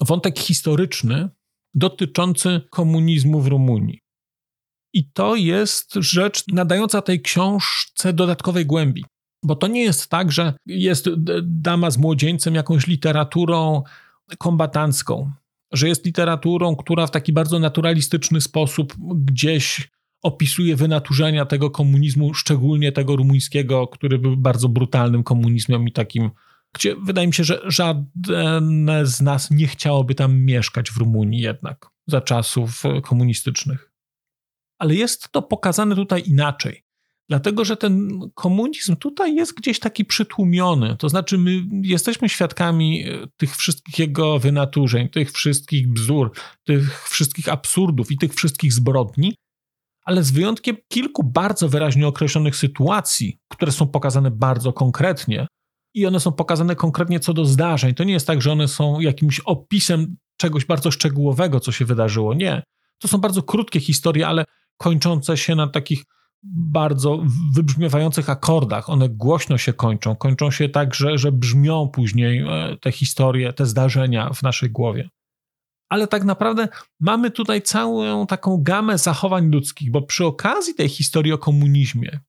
wątek 0.00 0.38
historyczny 0.38 1.28
dotyczący 1.74 2.60
komunizmu 2.70 3.40
w 3.40 3.46
Rumunii. 3.46 4.00
I 4.92 5.10
to 5.12 5.36
jest 5.36 5.94
rzecz 5.94 6.44
nadająca 6.48 7.02
tej 7.02 7.20
książce 7.20 8.12
dodatkowej 8.12 8.66
głębi. 8.66 9.04
Bo 9.44 9.56
to 9.56 9.66
nie 9.66 9.82
jest 9.82 10.08
tak, 10.08 10.32
że 10.32 10.54
jest 10.66 11.08
dama 11.42 11.90
z 11.90 11.98
młodzieńcem 11.98 12.54
jakąś 12.54 12.86
literaturą 12.86 13.82
kombatancką, 14.38 15.32
że 15.72 15.88
jest 15.88 16.04
literaturą, 16.04 16.76
która 16.76 17.06
w 17.06 17.10
taki 17.10 17.32
bardzo 17.32 17.58
naturalistyczny 17.58 18.40
sposób 18.40 18.94
gdzieś 19.14 19.90
opisuje 20.22 20.76
wynaturzenia 20.76 21.46
tego 21.46 21.70
komunizmu, 21.70 22.34
szczególnie 22.34 22.92
tego 22.92 23.16
rumuńskiego, 23.16 23.86
który 23.86 24.18
był 24.18 24.36
bardzo 24.36 24.68
brutalnym 24.68 25.22
komunizmem 25.22 25.88
i 25.88 25.92
takim, 25.92 26.30
gdzie 26.74 26.96
wydaje 26.96 27.26
mi 27.26 27.34
się, 27.34 27.44
że 27.44 27.60
żadne 27.64 29.06
z 29.06 29.20
nas 29.20 29.50
nie 29.50 29.66
chciałoby 29.66 30.14
tam 30.14 30.40
mieszkać 30.40 30.90
w 30.90 30.96
Rumunii 30.96 31.40
jednak 31.40 31.86
za 32.06 32.20
czasów 32.20 32.82
komunistycznych. 33.02 33.92
Ale 34.78 34.94
jest 34.94 35.28
to 35.32 35.42
pokazane 35.42 35.96
tutaj 35.96 36.22
inaczej. 36.26 36.84
Dlatego, 37.28 37.64
że 37.64 37.76
ten 37.76 38.20
komunizm 38.34 38.96
tutaj 38.96 39.34
jest 39.34 39.54
gdzieś 39.54 39.78
taki 39.78 40.04
przytłumiony. 40.04 40.96
To 40.96 41.08
znaczy, 41.08 41.38
my 41.38 41.62
jesteśmy 41.82 42.28
świadkami 42.28 43.04
e, 43.08 43.26
tych 43.36 43.56
wszystkich 43.56 43.98
jego 43.98 44.38
wynaturzeń, 44.38 45.08
tych 45.08 45.32
wszystkich 45.32 45.92
bzdur, 45.92 46.32
tych 46.64 47.08
wszystkich 47.08 47.48
absurdów 47.48 48.12
i 48.12 48.18
tych 48.18 48.34
wszystkich 48.34 48.72
zbrodni, 48.72 49.34
ale 50.04 50.22
z 50.22 50.30
wyjątkiem 50.30 50.76
kilku 50.88 51.24
bardzo 51.24 51.68
wyraźnie 51.68 52.06
określonych 52.06 52.56
sytuacji, 52.56 53.38
które 53.48 53.72
są 53.72 53.88
pokazane 53.88 54.30
bardzo 54.30 54.72
konkretnie 54.72 55.46
i 55.94 56.06
one 56.06 56.20
są 56.20 56.32
pokazane 56.32 56.76
konkretnie 56.76 57.20
co 57.20 57.34
do 57.34 57.44
zdarzeń. 57.44 57.94
To 57.94 58.04
nie 58.04 58.12
jest 58.12 58.26
tak, 58.26 58.42
że 58.42 58.52
one 58.52 58.68
są 58.68 59.00
jakimś 59.00 59.40
opisem 59.40 60.16
czegoś 60.36 60.64
bardzo 60.64 60.90
szczegółowego, 60.90 61.60
co 61.60 61.72
się 61.72 61.84
wydarzyło. 61.84 62.34
Nie. 62.34 62.62
To 62.98 63.08
są 63.08 63.18
bardzo 63.18 63.42
krótkie 63.42 63.80
historie, 63.80 64.26
ale 64.26 64.44
kończące 64.76 65.36
się 65.36 65.54
na 65.54 65.68
takich 65.68 66.04
bardzo 66.42 67.22
wybrzmiewających 67.54 68.30
akordach. 68.30 68.90
One 68.90 69.08
głośno 69.08 69.58
się 69.58 69.72
kończą. 69.72 70.16
Kończą 70.16 70.50
się 70.50 70.68
tak, 70.68 70.94
że, 70.94 71.18
że 71.18 71.32
brzmią 71.32 71.88
później 71.88 72.38
e, 72.38 72.76
te 72.80 72.92
historie, 72.92 73.52
te 73.52 73.66
zdarzenia 73.66 74.30
w 74.34 74.42
naszej 74.42 74.70
głowie. 74.70 75.08
Ale 75.88 76.06
tak 76.06 76.24
naprawdę 76.24 76.68
mamy 77.00 77.30
tutaj 77.30 77.62
całą 77.62 78.26
taką 78.26 78.62
gamę 78.62 78.98
zachowań 78.98 79.50
ludzkich, 79.50 79.90
bo 79.90 80.02
przy 80.02 80.24
okazji 80.26 80.74
tej 80.74 80.88
historii 80.88 81.32
o 81.32 81.38
komunizmie, 81.38 82.20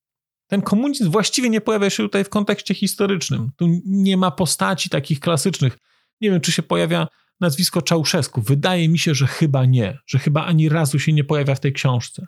ten 0.52 0.62
komunizm 0.62 1.12
właściwie 1.12 1.50
nie 1.50 1.62
pojawia 1.62 1.90
się 1.90 2.04
tutaj 2.04 2.24
w 2.24 2.30
kontekście 2.30 2.74
historycznym. 2.74 3.52
Tu 3.58 3.82
nie 3.86 4.18
ma 4.18 4.32
postaci 4.32 4.90
takich 4.90 5.20
klasycznych. 5.20 5.78
Nie 6.22 6.32
wiem, 6.32 6.42
czy 6.42 6.52
się 6.52 6.64
pojawia 6.64 7.08
nazwisko 7.40 7.82
Czałszewsku. 7.82 8.42
Wydaje 8.42 8.90
mi 8.90 9.00
się, 9.00 9.16
że 9.16 9.28
chyba 9.28 9.66
nie, 9.66 9.98
że 10.08 10.20
chyba 10.20 10.46
ani 10.46 10.70
razu 10.70 11.00
się 11.00 11.14
nie 11.14 11.24
pojawia 11.24 11.56
w 11.56 11.60
tej 11.60 11.74
książce 11.74 12.28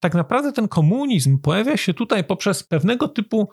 tak 0.00 0.14
naprawdę 0.14 0.52
ten 0.52 0.68
komunizm 0.68 1.38
pojawia 1.38 1.76
się 1.76 1.94
tutaj 1.94 2.24
poprzez 2.24 2.62
pewnego 2.62 3.08
typu 3.08 3.48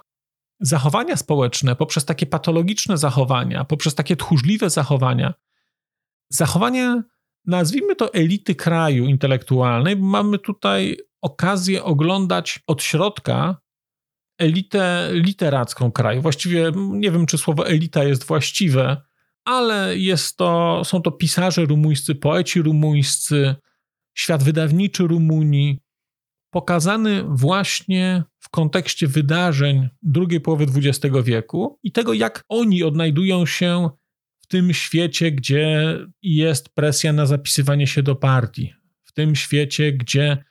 zachowania 0.59 1.17
społeczne, 1.17 1.75
poprzez 1.75 2.05
takie 2.05 2.25
patologiczne 2.25 2.97
zachowania, 2.97 3.65
poprzez 3.65 3.95
takie 3.95 4.15
tchórzliwe 4.15 4.69
zachowania. 4.69 5.33
Zachowania, 6.29 7.03
nazwijmy 7.45 7.95
to 7.95 8.13
elity 8.13 8.55
kraju 8.55 9.05
intelektualnej, 9.05 9.95
bo 9.95 10.05
mamy 10.05 10.39
tutaj 10.39 10.97
okazję 11.23 11.83
oglądać 11.83 12.59
od 12.67 12.83
środka 12.83 13.57
elitę 14.37 15.09
literacką 15.11 15.91
kraju. 15.91 16.21
Właściwie 16.21 16.71
nie 16.75 17.11
wiem, 17.11 17.25
czy 17.25 17.37
słowo 17.37 17.67
elita 17.67 18.03
jest 18.03 18.23
właściwe, 18.23 19.01
ale 19.45 19.97
jest 19.97 20.37
to, 20.37 20.81
są 20.85 21.01
to 21.01 21.11
pisarze 21.11 21.65
rumuńscy, 21.65 22.15
poeci 22.15 22.61
rumuńscy, 22.61 23.55
świat 24.13 24.43
wydawniczy 24.43 25.03
Rumunii, 25.03 25.79
pokazany 26.49 27.23
właśnie 27.29 28.23
w 28.39 28.49
kontekście 28.49 29.07
wydarzeń 29.07 29.89
drugiej 30.01 30.41
połowy 30.41 30.65
XX 30.75 31.15
wieku 31.23 31.79
i 31.83 31.91
tego, 31.91 32.13
jak 32.13 32.43
oni 32.49 32.83
odnajdują 32.83 33.45
się 33.45 33.89
w 34.39 34.47
tym 34.47 34.73
świecie, 34.73 35.31
gdzie 35.31 35.97
jest 36.21 36.69
presja 36.69 37.13
na 37.13 37.25
zapisywanie 37.25 37.87
się 37.87 38.03
do 38.03 38.15
partii, 38.15 38.73
w 39.03 39.11
tym 39.13 39.35
świecie, 39.35 39.91
gdzie 39.91 40.43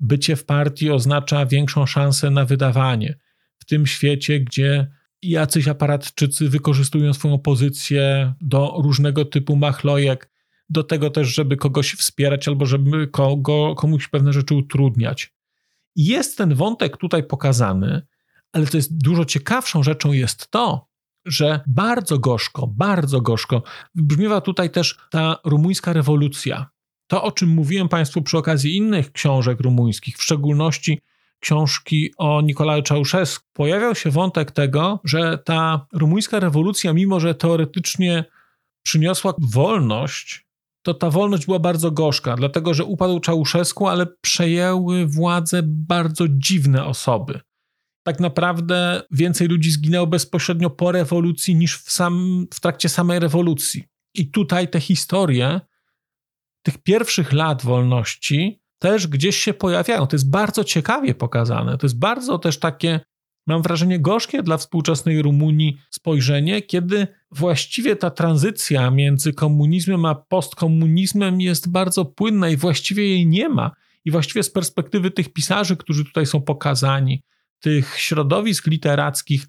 bycie 0.00 0.36
w 0.36 0.44
partii 0.44 0.90
oznacza 0.90 1.46
większą 1.46 1.86
szansę 1.86 2.30
na 2.30 2.44
wydawanie, 2.44 3.18
w 3.58 3.64
tym 3.64 3.86
świecie, 3.86 4.40
gdzie 4.40 4.86
jacyś 5.22 5.68
aparatczycy 5.68 6.48
wykorzystują 6.48 7.14
swoją 7.14 7.38
pozycję 7.38 8.34
do 8.40 8.74
różnego 8.82 9.24
typu 9.24 9.56
machlojek, 9.56 10.30
do 10.68 10.84
tego 10.84 11.10
też, 11.10 11.34
żeby 11.34 11.56
kogoś 11.56 11.92
wspierać 11.92 12.48
albo 12.48 12.66
żeby 12.66 13.06
kogo, 13.06 13.74
komuś 13.74 14.08
pewne 14.08 14.32
rzeczy 14.32 14.54
utrudniać. 14.54 15.34
Jest 15.96 16.38
ten 16.38 16.54
wątek 16.54 16.96
tutaj 16.96 17.24
pokazany, 17.24 18.02
ale 18.52 18.66
to 18.66 18.76
jest 18.76 19.02
dużo 19.02 19.24
ciekawszą 19.24 19.82
rzeczą 19.82 20.12
jest 20.12 20.50
to, 20.50 20.90
że 21.24 21.60
bardzo 21.66 22.18
gorzko, 22.18 22.66
bardzo 22.66 23.20
gorzko 23.20 23.62
brzmiewa 23.94 24.40
tutaj 24.40 24.70
też 24.70 24.98
ta 25.10 25.36
rumuńska 25.44 25.92
rewolucja. 25.92 26.70
To, 27.10 27.22
o 27.22 27.32
czym 27.32 27.48
mówiłem 27.48 27.88
Państwu 27.88 28.22
przy 28.22 28.38
okazji 28.38 28.76
innych 28.76 29.12
książek 29.12 29.60
rumuńskich, 29.60 30.18
w 30.18 30.22
szczególności 30.22 31.00
książki 31.40 32.10
o 32.18 32.40
Nikolaju 32.40 32.82
Czałszewsku, 32.82 33.46
pojawiał 33.52 33.94
się 33.94 34.10
wątek 34.10 34.50
tego, 34.50 35.00
że 35.04 35.38
ta 35.38 35.86
rumuńska 35.92 36.40
rewolucja, 36.40 36.92
mimo 36.92 37.20
że 37.20 37.34
teoretycznie 37.34 38.24
przyniosła 38.82 39.34
wolność, 39.38 40.46
to 40.82 40.94
ta 40.94 41.10
wolność 41.10 41.46
była 41.46 41.58
bardzo 41.58 41.90
gorzka, 41.90 42.36
dlatego 42.36 42.74
że 42.74 42.84
upadł 42.84 43.20
Czałszewsku, 43.20 43.88
ale 43.88 44.06
przejęły 44.20 45.06
władzę 45.06 45.60
bardzo 45.64 46.24
dziwne 46.28 46.84
osoby. 46.84 47.40
Tak 48.02 48.20
naprawdę 48.20 49.02
więcej 49.10 49.48
ludzi 49.48 49.70
zginęło 49.70 50.06
bezpośrednio 50.06 50.70
po 50.70 50.92
rewolucji 50.92 51.54
niż 51.54 51.78
w, 51.78 51.92
sam, 51.92 52.46
w 52.54 52.60
trakcie 52.60 52.88
samej 52.88 53.18
rewolucji. 53.18 53.84
I 54.14 54.30
tutaj 54.30 54.68
te 54.68 54.80
historie 54.80 55.60
tych 56.62 56.78
pierwszych 56.78 57.32
lat 57.32 57.64
wolności 57.64 58.60
też 58.78 59.06
gdzieś 59.06 59.36
się 59.36 59.54
pojawiają. 59.54 60.06
To 60.06 60.16
jest 60.16 60.30
bardzo 60.30 60.64
ciekawie 60.64 61.14
pokazane. 61.14 61.78
To 61.78 61.86
jest 61.86 61.98
bardzo 61.98 62.38
też 62.38 62.58
takie 62.58 63.00
mam 63.46 63.62
wrażenie, 63.62 64.00
gorzkie 64.00 64.42
dla 64.42 64.56
współczesnej 64.56 65.22
Rumunii 65.22 65.78
spojrzenie, 65.90 66.62
kiedy 66.62 67.06
właściwie 67.30 67.96
ta 67.96 68.10
tranzycja 68.10 68.90
między 68.90 69.32
komunizmem 69.32 70.04
a 70.04 70.14
postkomunizmem 70.14 71.40
jest 71.40 71.70
bardzo 71.70 72.04
płynna 72.04 72.48
i 72.48 72.56
właściwie 72.56 73.08
jej 73.08 73.26
nie 73.26 73.48
ma. 73.48 73.70
I 74.04 74.10
właściwie 74.10 74.42
z 74.42 74.50
perspektywy 74.50 75.10
tych 75.10 75.32
pisarzy, 75.32 75.76
którzy 75.76 76.04
tutaj 76.04 76.26
są 76.26 76.42
pokazani, 76.42 77.22
tych 77.60 77.98
środowisk 77.98 78.66
literackich, 78.66 79.46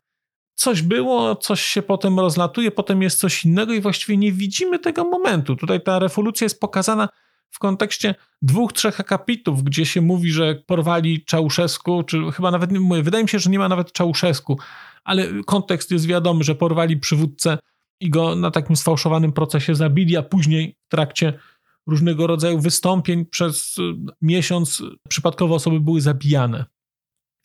coś 0.55 0.81
było, 0.81 1.35
coś 1.35 1.61
się 1.61 1.81
potem 1.81 2.19
rozlatuje, 2.19 2.71
potem 2.71 3.01
jest 3.01 3.19
coś 3.19 3.45
innego 3.45 3.73
i 3.73 3.81
właściwie 3.81 4.17
nie 4.17 4.31
widzimy 4.31 4.79
tego 4.79 5.03
momentu. 5.03 5.55
Tutaj 5.55 5.83
ta 5.83 5.99
rewolucja 5.99 6.45
jest 6.45 6.59
pokazana 6.59 7.09
w 7.49 7.59
kontekście 7.59 8.15
dwóch, 8.41 8.73
trzech 8.73 8.99
akapitów, 8.99 9.63
gdzie 9.63 9.85
się 9.85 10.01
mówi, 10.01 10.31
że 10.31 10.55
porwali 10.55 11.25
Czałszewsku, 11.25 12.03
czy 12.03 12.31
chyba 12.31 12.51
nawet, 12.51 12.71
mówię, 12.71 13.03
wydaje 13.03 13.23
mi 13.23 13.29
się, 13.29 13.39
że 13.39 13.49
nie 13.49 13.59
ma 13.59 13.69
nawet 13.69 13.91
Czałszewsku, 13.91 14.59
ale 15.03 15.27
kontekst 15.45 15.91
jest 15.91 16.05
wiadomy, 16.05 16.43
że 16.43 16.55
porwali 16.55 16.97
przywódcę 16.97 17.57
i 17.99 18.09
go 18.09 18.35
na 18.35 18.51
takim 18.51 18.75
sfałszowanym 18.75 19.31
procesie 19.33 19.75
zabili, 19.75 20.17
a 20.17 20.23
później 20.23 20.75
w 20.87 20.91
trakcie 20.91 21.39
różnego 21.87 22.27
rodzaju 22.27 22.59
wystąpień 22.59 23.25
przez 23.25 23.75
miesiąc 24.21 24.83
przypadkowo 25.09 25.55
osoby 25.55 25.79
były 25.79 26.01
zabijane. 26.01 26.65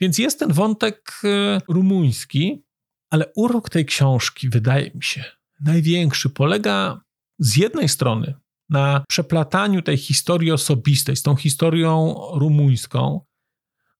Więc 0.00 0.18
jest 0.18 0.38
ten 0.38 0.52
wątek 0.52 1.20
e, 1.24 1.60
rumuński, 1.68 2.65
ale 3.10 3.32
urok 3.36 3.70
tej 3.70 3.84
książki, 3.84 4.48
wydaje 4.48 4.90
mi 4.94 5.02
się, 5.02 5.24
największy 5.60 6.30
polega 6.30 7.00
z 7.38 7.56
jednej 7.56 7.88
strony 7.88 8.34
na 8.68 9.04
przeplataniu 9.08 9.82
tej 9.82 9.96
historii 9.96 10.52
osobistej 10.52 11.16
z 11.16 11.22
tą 11.22 11.36
historią 11.36 12.14
rumuńską. 12.34 13.20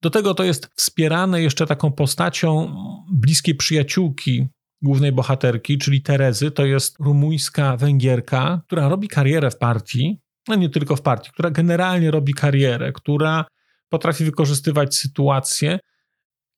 Do 0.02 0.10
tego 0.10 0.34
to 0.34 0.44
jest 0.44 0.70
wspierane 0.76 1.42
jeszcze 1.42 1.66
taką 1.66 1.92
postacią 1.92 2.76
bliskiej 3.12 3.54
przyjaciółki 3.54 4.48
głównej 4.82 5.12
bohaterki, 5.12 5.78
czyli 5.78 6.02
Terezy. 6.02 6.50
To 6.50 6.66
jest 6.66 6.96
rumuńska 7.00 7.76
Węgierka, 7.76 8.62
która 8.66 8.88
robi 8.88 9.08
karierę 9.08 9.50
w 9.50 9.58
partii, 9.58 10.20
no 10.48 10.54
nie 10.54 10.68
tylko 10.68 10.96
w 10.96 11.02
partii, 11.02 11.30
która 11.32 11.50
generalnie 11.50 12.10
robi 12.10 12.34
karierę, 12.34 12.92
która 12.92 13.44
potrafi 13.88 14.24
wykorzystywać 14.24 14.96
sytuację, 14.96 15.78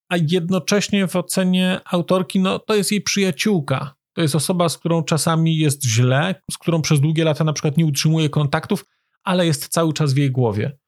a 0.09 0.17
jednocześnie 0.17 1.09
w 1.09 1.17
ocenie 1.17 1.81
autorki, 1.85 2.41
no 2.41 2.59
to 2.59 2.75
jest 2.75 2.93
jej 2.93 3.01
przyjaciółka. 3.01 3.95
To 4.13 4.23
jest 4.23 4.35
osoba, 4.35 4.69
z 4.69 4.79
którą 4.79 5.03
czasami 5.03 5.57
jest 5.57 5.85
źle, 5.85 6.35
z 6.51 6.59
którą 6.59 6.83
przez 6.83 7.01
długie 7.01 7.25
lata 7.25 7.45
na 7.45 7.53
przykład 7.53 7.77
nie 7.77 7.87
utrzymuje 7.87 8.29
kontaktów, 8.29 8.85
ale 9.23 9.47
jest 9.47 9.69
cały 9.69 9.93
czas 9.93 10.13
w 10.13 10.17
jej 10.17 10.31
głowie. 10.31 10.79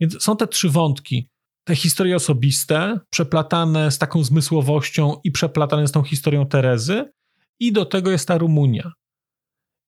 Więc 0.00 0.22
są 0.22 0.36
te 0.36 0.46
trzy 0.46 0.68
wątki. 0.68 1.28
Te 1.64 1.76
historie 1.76 2.16
osobiste, 2.16 3.00
przeplatane 3.10 3.90
z 3.90 3.98
taką 3.98 4.24
zmysłowością 4.24 5.20
i 5.24 5.30
przeplatane 5.30 5.88
z 5.88 5.92
tą 5.92 6.02
historią 6.02 6.46
Terezy, 6.46 7.12
i 7.60 7.72
do 7.72 7.84
tego 7.84 8.10
jest 8.10 8.28
ta 8.28 8.38
Rumunia. 8.38 8.92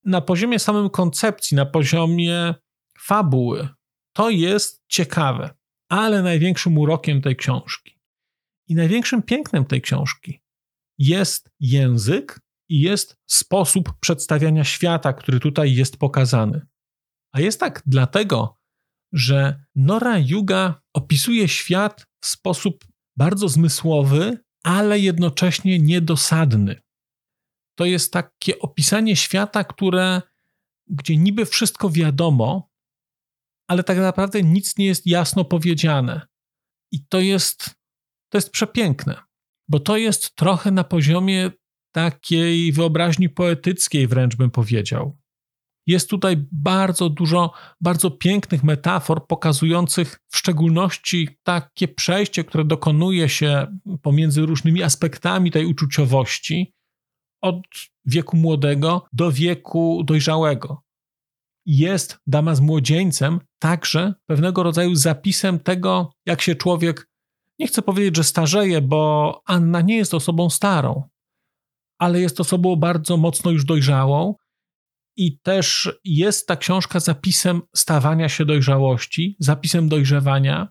Na 0.04 0.20
poziomie 0.20 0.58
samym 0.58 0.90
koncepcji, 0.90 1.56
na 1.56 1.66
poziomie 1.66 2.54
fabuły, 2.98 3.68
to 4.12 4.30
jest 4.30 4.84
ciekawe, 4.88 5.50
ale 5.88 6.22
największym 6.22 6.78
urokiem 6.78 7.22
tej 7.22 7.36
książki 7.36 8.01
i 8.68 8.74
największym 8.74 9.22
pięknem 9.22 9.64
tej 9.64 9.82
książki 9.82 10.42
jest 10.98 11.50
język 11.60 12.40
i 12.68 12.80
jest 12.80 13.16
sposób 13.26 13.92
przedstawiania 14.00 14.64
świata, 14.64 15.12
który 15.12 15.40
tutaj 15.40 15.74
jest 15.74 15.96
pokazany. 15.96 16.66
A 17.32 17.40
jest 17.40 17.60
tak 17.60 17.82
dlatego, 17.86 18.58
że 19.12 19.64
Nora 19.74 20.18
Yuga 20.18 20.82
opisuje 20.94 21.48
świat 21.48 22.06
w 22.20 22.26
sposób 22.26 22.84
bardzo 23.16 23.48
zmysłowy, 23.48 24.38
ale 24.64 24.98
jednocześnie 24.98 25.78
niedosadny. 25.78 26.82
To 27.78 27.84
jest 27.84 28.12
takie 28.12 28.58
opisanie 28.58 29.16
świata, 29.16 29.64
które, 29.64 30.22
gdzie 30.86 31.16
niby 31.16 31.46
wszystko 31.46 31.90
wiadomo, 31.90 32.70
ale 33.68 33.84
tak 33.84 33.98
naprawdę 33.98 34.42
nic 34.42 34.78
nie 34.78 34.86
jest 34.86 35.06
jasno 35.06 35.44
powiedziane. 35.44 36.26
I 36.92 37.06
to 37.06 37.20
jest, 37.20 37.70
to 38.32 38.38
jest 38.38 38.50
przepiękne, 38.50 39.22
bo 39.68 39.80
to 39.80 39.96
jest 39.96 40.34
trochę 40.34 40.70
na 40.70 40.84
poziomie 40.84 41.50
takiej 41.94 42.72
wyobraźni 42.72 43.28
poetyckiej, 43.28 44.06
wręcz 44.06 44.36
bym 44.36 44.50
powiedział. 44.50 45.18
Jest 45.86 46.10
tutaj 46.10 46.46
bardzo 46.52 47.08
dużo 47.08 47.52
bardzo 47.80 48.10
pięknych 48.10 48.64
metafor 48.64 49.26
pokazujących 49.26 50.20
w 50.28 50.36
szczególności 50.36 51.28
takie 51.42 51.88
przejście, 51.88 52.44
które 52.44 52.64
dokonuje 52.64 53.28
się 53.28 53.78
pomiędzy 54.02 54.46
różnymi 54.46 54.82
aspektami 54.82 55.50
tej 55.50 55.66
uczuciowości 55.66 56.74
od 57.42 57.62
wieku 58.04 58.36
młodego 58.36 59.04
do 59.12 59.32
wieku 59.32 60.02
dojrzałego. 60.04 60.82
Jest 61.66 62.18
dama 62.26 62.54
z 62.54 62.60
młodzieńcem 62.60 63.40
także 63.58 64.14
pewnego 64.26 64.62
rodzaju 64.62 64.94
zapisem 64.94 65.60
tego, 65.60 66.12
jak 66.26 66.40
się 66.40 66.54
człowiek, 66.54 67.11
nie 67.58 67.66
chcę 67.66 67.82
powiedzieć, 67.82 68.16
że 68.16 68.24
starzeje, 68.24 68.80
bo 68.80 69.42
Anna 69.46 69.80
nie 69.80 69.96
jest 69.96 70.14
osobą 70.14 70.50
starą, 70.50 71.08
ale 71.98 72.20
jest 72.20 72.40
osobą 72.40 72.76
bardzo 72.76 73.16
mocno 73.16 73.50
już 73.50 73.64
dojrzałą, 73.64 74.34
i 75.16 75.38
też 75.38 75.92
jest 76.04 76.46
ta 76.46 76.56
książka 76.56 77.00
zapisem 77.00 77.62
stawania 77.76 78.28
się 78.28 78.44
dojrzałości, 78.44 79.36
zapisem 79.38 79.88
dojrzewania, 79.88 80.68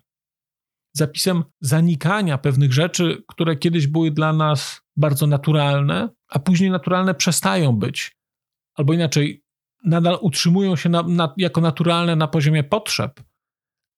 zapisem 0.94 1.44
zanikania 1.62 2.38
pewnych 2.38 2.74
rzeczy, 2.74 3.24
które 3.28 3.56
kiedyś 3.56 3.88
były 3.88 4.12
dla 4.12 4.34
nas 4.34 4.82
bardzo 4.96 5.28
naturalne, 5.28 6.10
a 6.30 6.40
później 6.40 6.72
naturalne 6.72 7.16
przestają 7.16 7.76
być. 7.76 8.18
Albo 8.76 8.94
inaczej, 8.94 9.44
nadal 9.86 10.18
utrzymują 10.22 10.76
się 10.76 10.90
na, 10.90 11.04
na, 11.04 11.34
jako 11.38 11.62
naturalne 11.62 12.16
na 12.16 12.28
poziomie 12.28 12.64
potrzeb, 12.64 13.22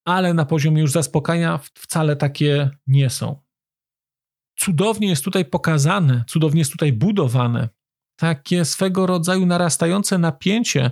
ale 0.04 0.34
na 0.34 0.44
poziomie 0.44 0.80
już 0.80 0.92
zaspokajania 0.92 1.60
wcale 1.74 2.16
takie 2.16 2.70
nie 2.86 3.10
są. 3.10 3.42
Cudownie 4.56 5.08
jest 5.08 5.24
tutaj 5.24 5.44
pokazane, 5.44 6.24
cudownie 6.28 6.60
jest 6.60 6.72
tutaj 6.72 6.92
budowane 6.92 7.68
takie 8.16 8.64
swego 8.64 9.06
rodzaju 9.06 9.46
narastające 9.46 10.18
napięcie, 10.18 10.90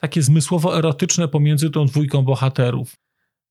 takie 0.00 0.22
zmysłowo-erotyczne 0.22 1.28
pomiędzy 1.28 1.70
tą 1.70 1.86
dwójką 1.86 2.22
bohaterów. 2.22 2.96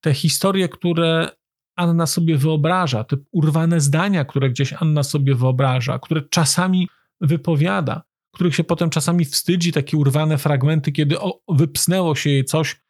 Te 0.01 0.13
historie, 0.13 0.69
które 0.69 1.29
Anna 1.75 2.07
sobie 2.07 2.37
wyobraża, 2.37 3.03
te 3.03 3.17
urwane 3.31 3.79
zdania, 3.81 4.25
które 4.25 4.49
gdzieś 4.49 4.73
Anna 4.73 5.03
sobie 5.03 5.35
wyobraża, 5.35 5.99
które 5.99 6.21
czasami 6.21 6.89
wypowiada, 7.21 8.03
których 8.33 8.55
się 8.55 8.63
potem 8.63 8.89
czasami 8.89 9.25
wstydzi, 9.25 9.71
takie 9.71 9.97
urwane 9.97 10.37
fragmenty, 10.37 10.91
kiedy 10.91 11.19
o, 11.19 11.39
wypsnęło 11.47 12.15
się 12.15 12.29
jej 12.29 12.45
coś, 12.45 12.81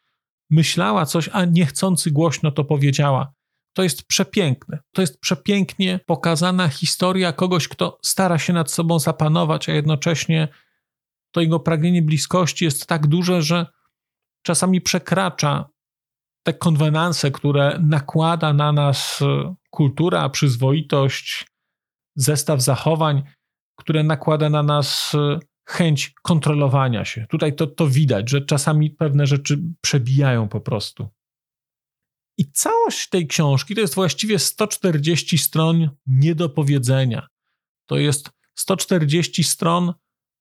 myślała 0.49 1.05
coś, 1.05 1.29
a 1.33 1.45
niechcący 1.45 2.11
głośno 2.11 2.51
to 2.51 2.65
powiedziała. 2.65 3.33
To 3.73 3.83
jest 3.83 4.07
przepiękne. 4.07 4.79
To 4.91 5.01
jest 5.01 5.19
przepięknie 5.19 5.99
pokazana 6.05 6.67
historia 6.67 7.33
kogoś, 7.33 7.67
kto 7.67 7.99
stara 8.03 8.37
się 8.37 8.53
nad 8.53 8.71
sobą 8.71 8.99
zapanować, 8.99 9.69
a 9.69 9.73
jednocześnie 9.73 10.47
to 11.31 11.41
jego 11.41 11.59
pragnienie 11.59 12.01
bliskości 12.01 12.65
jest 12.65 12.85
tak 12.85 13.07
duże, 13.07 13.41
że 13.41 13.65
czasami 14.41 14.81
przekracza 14.81 15.69
te 16.43 16.53
konwenanse, 16.53 17.31
które 17.31 17.79
nakłada 17.81 18.53
na 18.53 18.71
nas 18.71 19.19
kultura, 19.69 20.29
przyzwoitość, 20.29 21.47
zestaw 22.15 22.61
zachowań, 22.61 23.23
które 23.75 24.03
nakłada 24.03 24.49
na 24.49 24.63
nas 24.63 25.15
chęć 25.65 26.13
kontrolowania 26.21 27.05
się. 27.05 27.25
Tutaj 27.29 27.55
to, 27.55 27.67
to 27.67 27.87
widać, 27.87 28.29
że 28.29 28.41
czasami 28.41 28.89
pewne 28.91 29.27
rzeczy 29.27 29.61
przebijają 29.81 30.47
po 30.47 30.61
prostu. 30.61 31.07
I 32.37 32.51
całość 32.51 33.09
tej 33.09 33.27
książki 33.27 33.75
to 33.75 33.81
jest 33.81 33.95
właściwie 33.95 34.39
140 34.39 35.37
stron 35.37 35.89
niedopowiedzenia. 36.07 37.27
To 37.85 37.97
jest 37.97 38.29
140 38.55 39.43
stron 39.43 39.93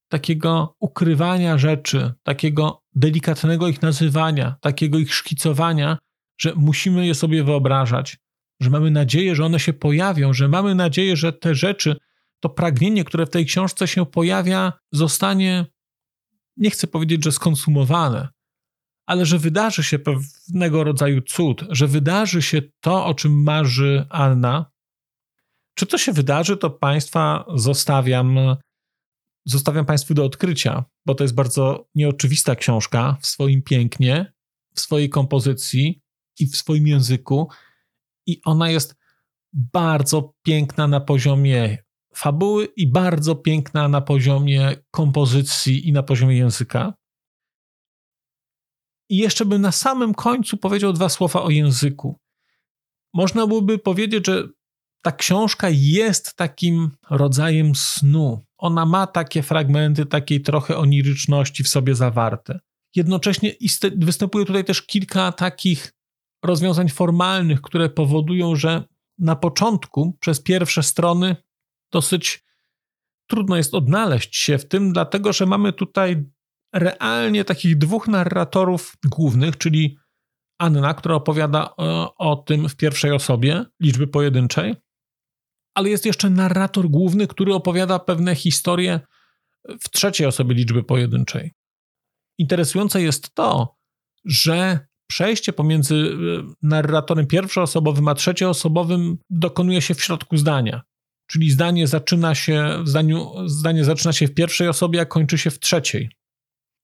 takiego 0.09 0.77
ukrywania 0.81 1.59
rzeczy, 1.59 2.13
takiego 2.23 2.83
delikatnego 2.95 3.69
ich 3.69 3.83
nazywania, 3.83 4.57
takiego 4.61 4.99
ich 4.99 5.15
szkicowania, 5.15 5.99
że 6.39 6.53
musimy 6.57 7.07
je 7.07 7.15
sobie 7.15 7.45
wyobrażać, 7.45 8.19
że 8.61 8.71
mamy 8.71 8.91
nadzieję, 8.91 9.35
że 9.35 9.45
one 9.45 9.61
się 9.61 9.73
pojawią, 9.73 10.33
że 10.33 10.49
mamy 10.49 10.75
nadzieję, 10.75 11.17
że 11.17 11.33
te 11.33 11.55
rzeczy, 11.55 11.97
to 12.41 12.49
pragnienie, 12.49 13.05
które 13.05 13.27
w 13.27 13.31
tej 13.31 13.47
książce 13.47 13.89
się 13.89 14.07
pojawia, 14.07 14.73
zostanie, 14.93 15.67
nie 16.57 16.71
chcę 16.71 16.87
powiedzieć, 16.87 17.25
że 17.25 17.33
skonsumowane, 17.33 18.29
ale 19.07 19.27
że 19.27 19.39
wydarzy 19.39 19.83
się 19.83 19.99
pewnego 19.99 20.85
rodzaju 20.85 21.23
cud, 21.23 21.65
że 21.71 21.87
wydarzy 21.87 22.43
się 22.43 22.63
to, 22.81 23.07
o 23.07 23.15
czym 23.15 23.43
marzy 23.43 24.07
Anna. 24.11 24.71
Czy 25.75 25.87
to 25.87 25.99
się 25.99 26.13
wydarzy, 26.13 26.57
to 26.57 26.71
Państwa 26.71 27.45
zostawiam, 27.55 28.39
zostawiam 29.45 29.87
Państwu 29.87 30.15
do 30.15 30.25
odkrycia, 30.25 30.85
bo 31.07 31.15
to 31.15 31.25
jest 31.25 31.35
bardzo 31.35 31.89
nieoczywista 31.95 32.57
książka 32.57 33.17
w 33.21 33.27
swoim 33.27 33.63
pięknie, 33.63 34.33
w 34.75 34.81
swojej 34.81 35.09
kompozycji 35.09 36.03
i 36.39 36.47
w 36.47 36.57
swoim 36.57 36.87
języku. 36.87 37.49
I 38.27 38.41
ona 38.45 38.71
jest 38.71 38.97
bardzo 39.53 40.35
piękna 40.43 40.89
na 40.89 41.01
poziomie 41.01 41.79
fabuły 42.15 42.65
i 42.65 42.87
bardzo 42.87 43.35
piękna 43.35 43.89
na 43.89 44.01
poziomie 44.01 44.77
kompozycji 44.91 45.89
i 45.89 45.93
na 45.93 46.03
poziomie 46.03 46.37
języka. 46.37 46.95
I 49.09 49.17
jeszcze 49.17 49.45
bym 49.45 49.63
na 49.63 49.73
samym 49.73 50.15
końcu 50.15 50.57
powiedział 50.57 50.93
dwa 50.93 51.09
słowa 51.09 51.43
o 51.43 51.51
języku. 51.51 52.21
Można 53.15 53.47
byłoby 53.47 53.79
powiedzieć, 53.79 54.27
że 54.27 54.49
ta 55.03 55.13
książka 55.13 55.69
jest 55.71 56.37
takim 56.37 56.91
rodzajem 57.11 57.75
snu. 57.75 58.45
Ona 58.59 58.87
ma 58.87 59.07
takie 59.07 59.43
fragmenty 59.43 60.07
takiej 60.07 60.41
trochę 60.41 60.77
oniryczności 60.77 61.65
w 61.65 61.69
sobie 61.69 61.95
zawarte. 61.95 62.61
Jednocześnie 62.95 63.53
występuje 63.97 64.47
tutaj 64.47 64.65
też 64.65 64.83
kilka 64.83 65.33
takich 65.33 65.93
rozwiązań 66.45 66.89
formalnych, 66.89 67.63
które 67.63 67.89
powodują, 67.89 68.57
że 68.57 68.85
na 69.19 69.37
początku, 69.37 70.17
przez 70.21 70.43
pierwsze 70.43 70.83
strony, 70.83 71.37
dosyć 71.95 72.45
trudno 73.27 73.57
jest 73.57 73.75
odnaleźć 73.75 74.37
się 74.37 74.59
w 74.59 74.69
tym, 74.69 74.93
dlatego 74.93 75.33
że 75.33 75.47
mamy 75.47 75.73
tutaj 75.73 76.25
realnie 76.73 77.45
takich 77.45 77.79
dwóch 77.79 78.09
narratorów 78.09 78.97
głównych, 79.05 79.59
czyli 79.59 79.97
Anna, 80.59 80.95
która 80.95 81.15
opowiada 81.15 81.77
o, 81.77 82.05
e, 82.05 82.15
o 82.17 82.37
tym 82.37 82.69
w 82.69 82.77
pierwszej 82.77 83.13
osobie, 83.13 83.65
liczby 83.81 84.07
pojedynczej, 84.07 84.75
ale 85.75 85.89
jest 85.89 86.07
jeszcze 86.07 86.31
narrator 86.31 86.89
główny, 86.89 87.27
który 87.27 87.55
opowiada 87.55 87.99
pewne 87.99 88.35
historie 88.35 89.01
w 89.81 89.91
trzeciej 89.91 90.27
osobie 90.27 90.55
liczby 90.55 90.83
pojedynczej. 90.83 91.53
Interesujące 92.39 93.03
jest 93.03 93.35
to, 93.35 93.77
że 94.25 94.87
przejście 95.07 95.53
pomiędzy 95.53 95.95
e, 95.95 96.53
narratorem 96.63 97.27
pierwszoosobowym 97.27 98.09
a 98.09 98.15
trzecioosobowym 98.15 99.19
dokonuje 99.31 99.83
się 99.83 99.95
w 99.95 100.03
środku 100.03 100.37
zdania. 100.37 100.83
Czyli 101.27 101.51
zdanie 101.51 101.87
zaczyna 101.87 102.35
się 102.35 102.83
w 102.85 102.89
zdaniu, 102.89 103.33
zdanie 103.47 103.85
zaczyna 103.85 104.13
się 104.13 104.27
w 104.27 104.35
pierwszej 104.35 104.69
osobie, 104.69 105.01
a 105.01 105.05
kończy 105.05 105.39
się 105.39 105.51
w 105.51 105.61
trzeciej. 105.61 106.11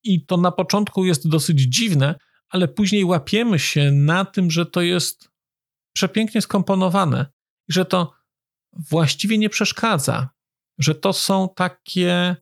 I 0.03 0.25
to 0.25 0.37
na 0.37 0.51
początku 0.51 1.05
jest 1.05 1.29
dosyć 1.29 1.59
dziwne, 1.59 2.15
ale 2.49 2.67
później 2.67 3.05
łapiemy 3.05 3.59
się 3.59 3.91
na 3.91 4.25
tym, 4.25 4.51
że 4.51 4.65
to 4.65 4.81
jest 4.81 5.29
przepięknie 5.93 6.41
skomponowane 6.41 7.25
i 7.69 7.73
że 7.73 7.85
to 7.85 8.13
właściwie 8.89 9.37
nie 9.37 9.49
przeszkadza, 9.49 10.29
że 10.79 10.95
to 10.95 11.13
są 11.13 11.49
takie, 11.55 12.35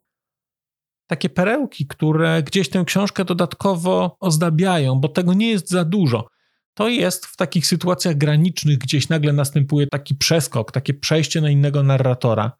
takie 1.08 1.30
perełki, 1.30 1.88
które 1.88 2.44
gdzieś 2.44 2.70
tę 2.70 2.84
książkę 2.86 3.26
dodatkowo 3.26 4.18
ozdabiają, 4.20 4.96
bo 4.96 5.08
tego 5.08 5.34
nie 5.34 5.50
jest 5.50 5.70
za 5.70 5.86
dużo. 5.86 6.28
To 6.74 6.88
jest 6.88 7.26
w 7.26 7.36
takich 7.36 7.68
sytuacjach 7.68 8.18
granicznych, 8.18 8.78
gdzieś 8.78 9.10
nagle 9.10 9.34
następuje 9.34 9.88
taki 9.88 10.16
przeskok, 10.16 10.72
takie 10.72 10.94
przejście 10.94 11.42
na 11.42 11.50
innego 11.50 11.84
narratora. 11.84 12.52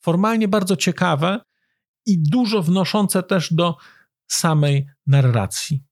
Formalnie 0.00 0.48
bardzo 0.48 0.76
ciekawe 0.76 1.40
i 2.06 2.22
dużo 2.22 2.62
wnoszące 2.62 3.22
też 3.22 3.52
do 3.52 3.76
samej 4.28 4.86
narracji. 5.06 5.82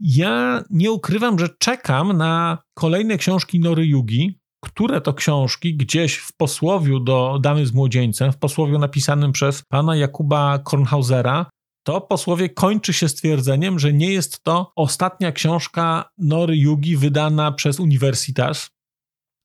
Ja 0.00 0.64
nie 0.70 0.92
ukrywam, 0.92 1.38
że 1.38 1.48
czekam 1.58 2.16
na 2.16 2.58
kolejne 2.74 3.18
książki 3.18 3.60
Nory 3.60 3.86
Yugi, 3.86 4.38
które 4.60 5.00
to 5.00 5.14
książki 5.14 5.76
gdzieś 5.76 6.16
w 6.16 6.32
posłowiu 6.36 7.00
do 7.00 7.38
Damy 7.42 7.66
z 7.66 7.72
Młodzieńcem, 7.72 8.32
w 8.32 8.38
posłowiu 8.38 8.78
napisanym 8.78 9.32
przez 9.32 9.62
pana 9.62 9.96
Jakuba 9.96 10.58
Kornhausera, 10.58 11.50
to 11.82 12.00
posłowie 12.00 12.48
kończy 12.48 12.92
się 12.92 13.08
stwierdzeniem, 13.08 13.78
że 13.78 13.92
nie 13.92 14.12
jest 14.12 14.42
to 14.42 14.72
ostatnia 14.76 15.32
książka 15.32 16.10
Nory 16.18 16.56
Yugi 16.56 16.96
wydana 16.96 17.52
przez 17.52 17.80
Universitas. 17.80 18.70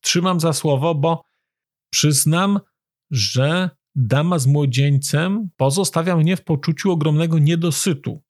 Trzymam 0.02 0.40
za 0.40 0.54
słowo, 0.54 0.96
bo 0.96 1.24
przyznam, 1.92 2.60
że 3.12 3.70
Dama 3.96 4.40
z 4.40 4.48
Młodzieńcem 4.48 5.50
pozostawia 5.58 6.18
mnie 6.18 6.38
w 6.38 6.44
poczuciu 6.44 6.92
ogromnego 6.92 7.40
niedosytu. 7.40 8.24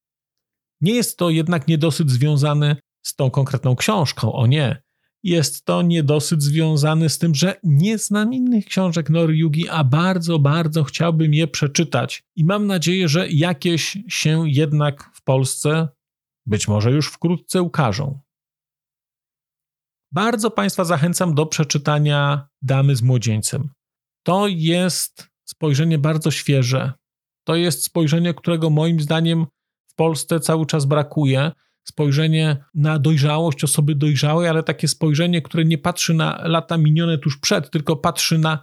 Nie 0.82 0.94
jest 0.94 1.18
to 1.18 1.30
jednak 1.30 1.68
niedosyt 1.68 2.12
związany 2.12 2.76
z 3.02 3.16
tą 3.16 3.32
konkretną 3.32 3.76
książką, 3.76 4.34
o 4.34 4.48
nie. 4.48 4.87
Jest 5.24 5.66
to 5.66 5.82
niedosyt 5.82 6.44
związany 6.44 7.10
z 7.10 7.18
tym, 7.18 7.36
że 7.36 7.60
nie 7.64 7.98
znam 7.98 8.34
innych 8.34 8.66
książek 8.66 9.10
Yugi, 9.30 9.70
a 9.70 9.84
bardzo, 9.84 10.40
bardzo 10.40 10.84
chciałbym 10.84 11.34
je 11.34 11.48
przeczytać. 11.48 12.24
I 12.36 12.46
mam 12.46 12.68
nadzieję, 12.68 13.08
że 13.08 13.30
jakieś 13.30 13.98
się 14.08 14.50
jednak 14.50 15.12
w 15.14 15.24
Polsce, 15.24 15.88
być 16.46 16.68
może 16.68 16.92
już 16.92 17.08
wkrótce, 17.08 17.62
ukażą. 17.62 18.20
Bardzo 20.12 20.52
Państwa 20.52 20.84
zachęcam 20.84 21.36
do 21.36 21.46
przeczytania 21.46 22.48
Damy 22.62 22.96
z 22.96 23.02
młodzieńcem. 23.02 23.70
To 24.24 24.48
jest 24.48 25.28
spojrzenie 25.44 25.98
bardzo 25.98 26.32
świeże. 26.32 26.94
To 27.48 27.56
jest 27.56 27.84
spojrzenie, 27.84 28.34
którego 28.34 28.70
moim 28.70 29.00
zdaniem 29.00 29.46
Polsce 29.98 30.40
cały 30.40 30.66
czas 30.66 30.86
brakuje. 30.86 31.52
Spojrzenie 31.88 32.58
na 32.74 33.00
dojrzałość 33.00 33.64
osoby 33.64 33.96
dojrzałej, 33.96 34.50
ale 34.50 34.64
takie 34.64 34.88
spojrzenie, 34.88 35.42
które 35.42 35.66
nie 35.66 35.78
patrzy 35.78 36.14
na 36.14 36.42
lata 36.44 36.78
minione 36.78 37.18
tuż 37.18 37.38
przed, 37.38 37.72
tylko 37.72 37.96
patrzy 37.96 38.38
na 38.38 38.60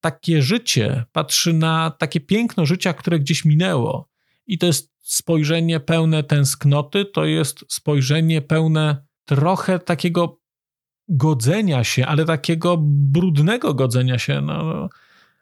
takie 0.00 0.42
życie, 0.42 1.04
patrzy 1.12 1.52
na 1.52 1.90
takie 1.90 2.20
piękno 2.20 2.66
życia, 2.66 2.92
które 2.92 3.18
gdzieś 3.18 3.44
minęło. 3.44 4.08
I 4.46 4.58
to 4.58 4.66
jest 4.66 4.92
spojrzenie 5.02 5.80
pełne 5.80 6.22
tęsknoty, 6.22 7.04
to 7.04 7.24
jest 7.24 7.64
spojrzenie 7.68 8.42
pełne 8.42 9.06
trochę 9.24 9.78
takiego 9.78 10.40
godzenia 11.08 11.84
się, 11.84 12.06
ale 12.06 12.24
takiego 12.24 12.76
brudnego 12.80 13.74
godzenia 13.74 14.18
się. 14.18 14.40
No, 14.40 14.88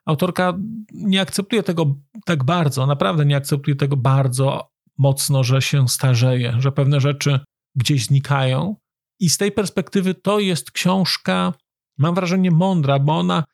autorka 0.04 0.58
nie 0.92 1.20
akceptuje 1.20 1.62
tego 1.62 1.94
tak 2.24 2.44
bardzo, 2.44 2.86
naprawdę 2.86 3.26
nie 3.26 3.36
akceptuje 3.36 3.76
tego 3.76 3.96
bardzo 3.96 4.75
mocno, 4.98 5.44
że 5.44 5.62
się 5.62 5.88
starzeje, 5.88 6.56
że 6.58 6.72
pewne 6.72 7.00
rzeczy 7.00 7.40
gdzieś 7.76 8.04
znikają. 8.04 8.76
I 9.20 9.30
z 9.30 9.36
tej 9.36 9.52
perspektywy 9.52 10.14
to 10.14 10.40
jest 10.40 10.70
książka, 10.70 11.52
mam 11.98 12.14
wrażenie, 12.14 12.50
mądra, 12.50 12.98
bo 12.98 13.18
ona 13.18 13.44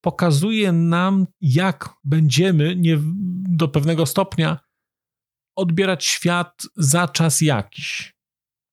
pokazuje 0.00 0.72
nam, 0.72 1.26
jak 1.40 1.88
będziemy 2.04 2.76
nie, 2.76 2.98
do 3.48 3.68
pewnego 3.68 4.06
stopnia 4.06 4.58
odbierać 5.56 6.04
świat 6.04 6.62
za 6.76 7.08
czas 7.08 7.40
jakiś, 7.40 8.14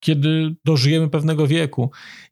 kiedy 0.04 0.56
dożyjemy 0.64 1.10
pewnego 1.10 1.46
wieku 1.46 1.90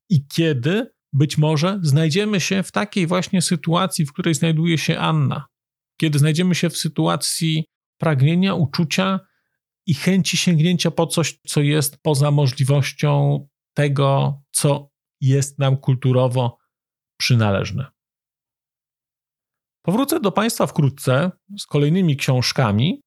i 0.08 0.26
kiedy 0.26 0.90
być 1.12 1.38
może 1.38 1.78
znajdziemy 1.82 2.40
się 2.40 2.62
w 2.62 2.72
takiej 2.72 3.06
właśnie 3.06 3.42
sytuacji, 3.42 4.06
w 4.06 4.12
której 4.12 4.34
znajduje 4.34 4.78
się 4.78 4.98
Anna, 4.98 5.46
kiedy 6.00 6.18
znajdziemy 6.18 6.54
się 6.54 6.70
w 6.70 6.76
sytuacji 6.76 7.64
pragnienia, 8.00 8.54
uczucia, 8.54 9.20
i 9.90 9.94
chęci 9.94 10.36
sięgnięcia 10.36 10.90
po 10.90 11.06
coś, 11.06 11.40
co 11.46 11.60
jest 11.60 11.96
poza 12.02 12.30
możliwością 12.30 13.46
tego, 13.74 14.40
co 14.50 14.90
jest 15.20 15.58
nam 15.58 15.76
kulturowo 15.76 16.58
przynależne. 17.16 17.86
Powrócę 19.82 20.20
do 20.20 20.32
Państwa 20.32 20.66
wkrótce 20.66 21.30
z 21.58 21.66
kolejnymi 21.66 22.16
książkami, 22.16 23.02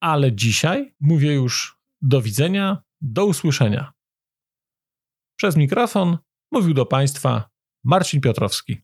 ale 0.00 0.32
dzisiaj 0.32 0.94
mówię 1.00 1.34
już 1.34 1.78
do 2.02 2.22
widzenia, 2.22 2.82
do 3.00 3.26
usłyszenia. 3.26 3.92
Przez 5.36 5.56
mikrofon 5.56 6.18
mówił 6.52 6.74
do 6.74 6.86
Państwa 6.86 7.50
Marcin 7.84 8.20
Piotrowski. 8.20 8.76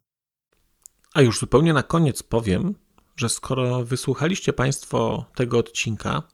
A 1.15 1.23
już 1.23 1.39
zupełnie 1.39 1.73
na 1.73 1.83
koniec 1.83 2.23
powiem, 2.23 2.75
że 3.17 3.29
skoro 3.29 3.85
wysłuchaliście 3.85 4.53
Państwo 4.53 5.25
tego 5.35 5.59
odcinka, 5.59 6.34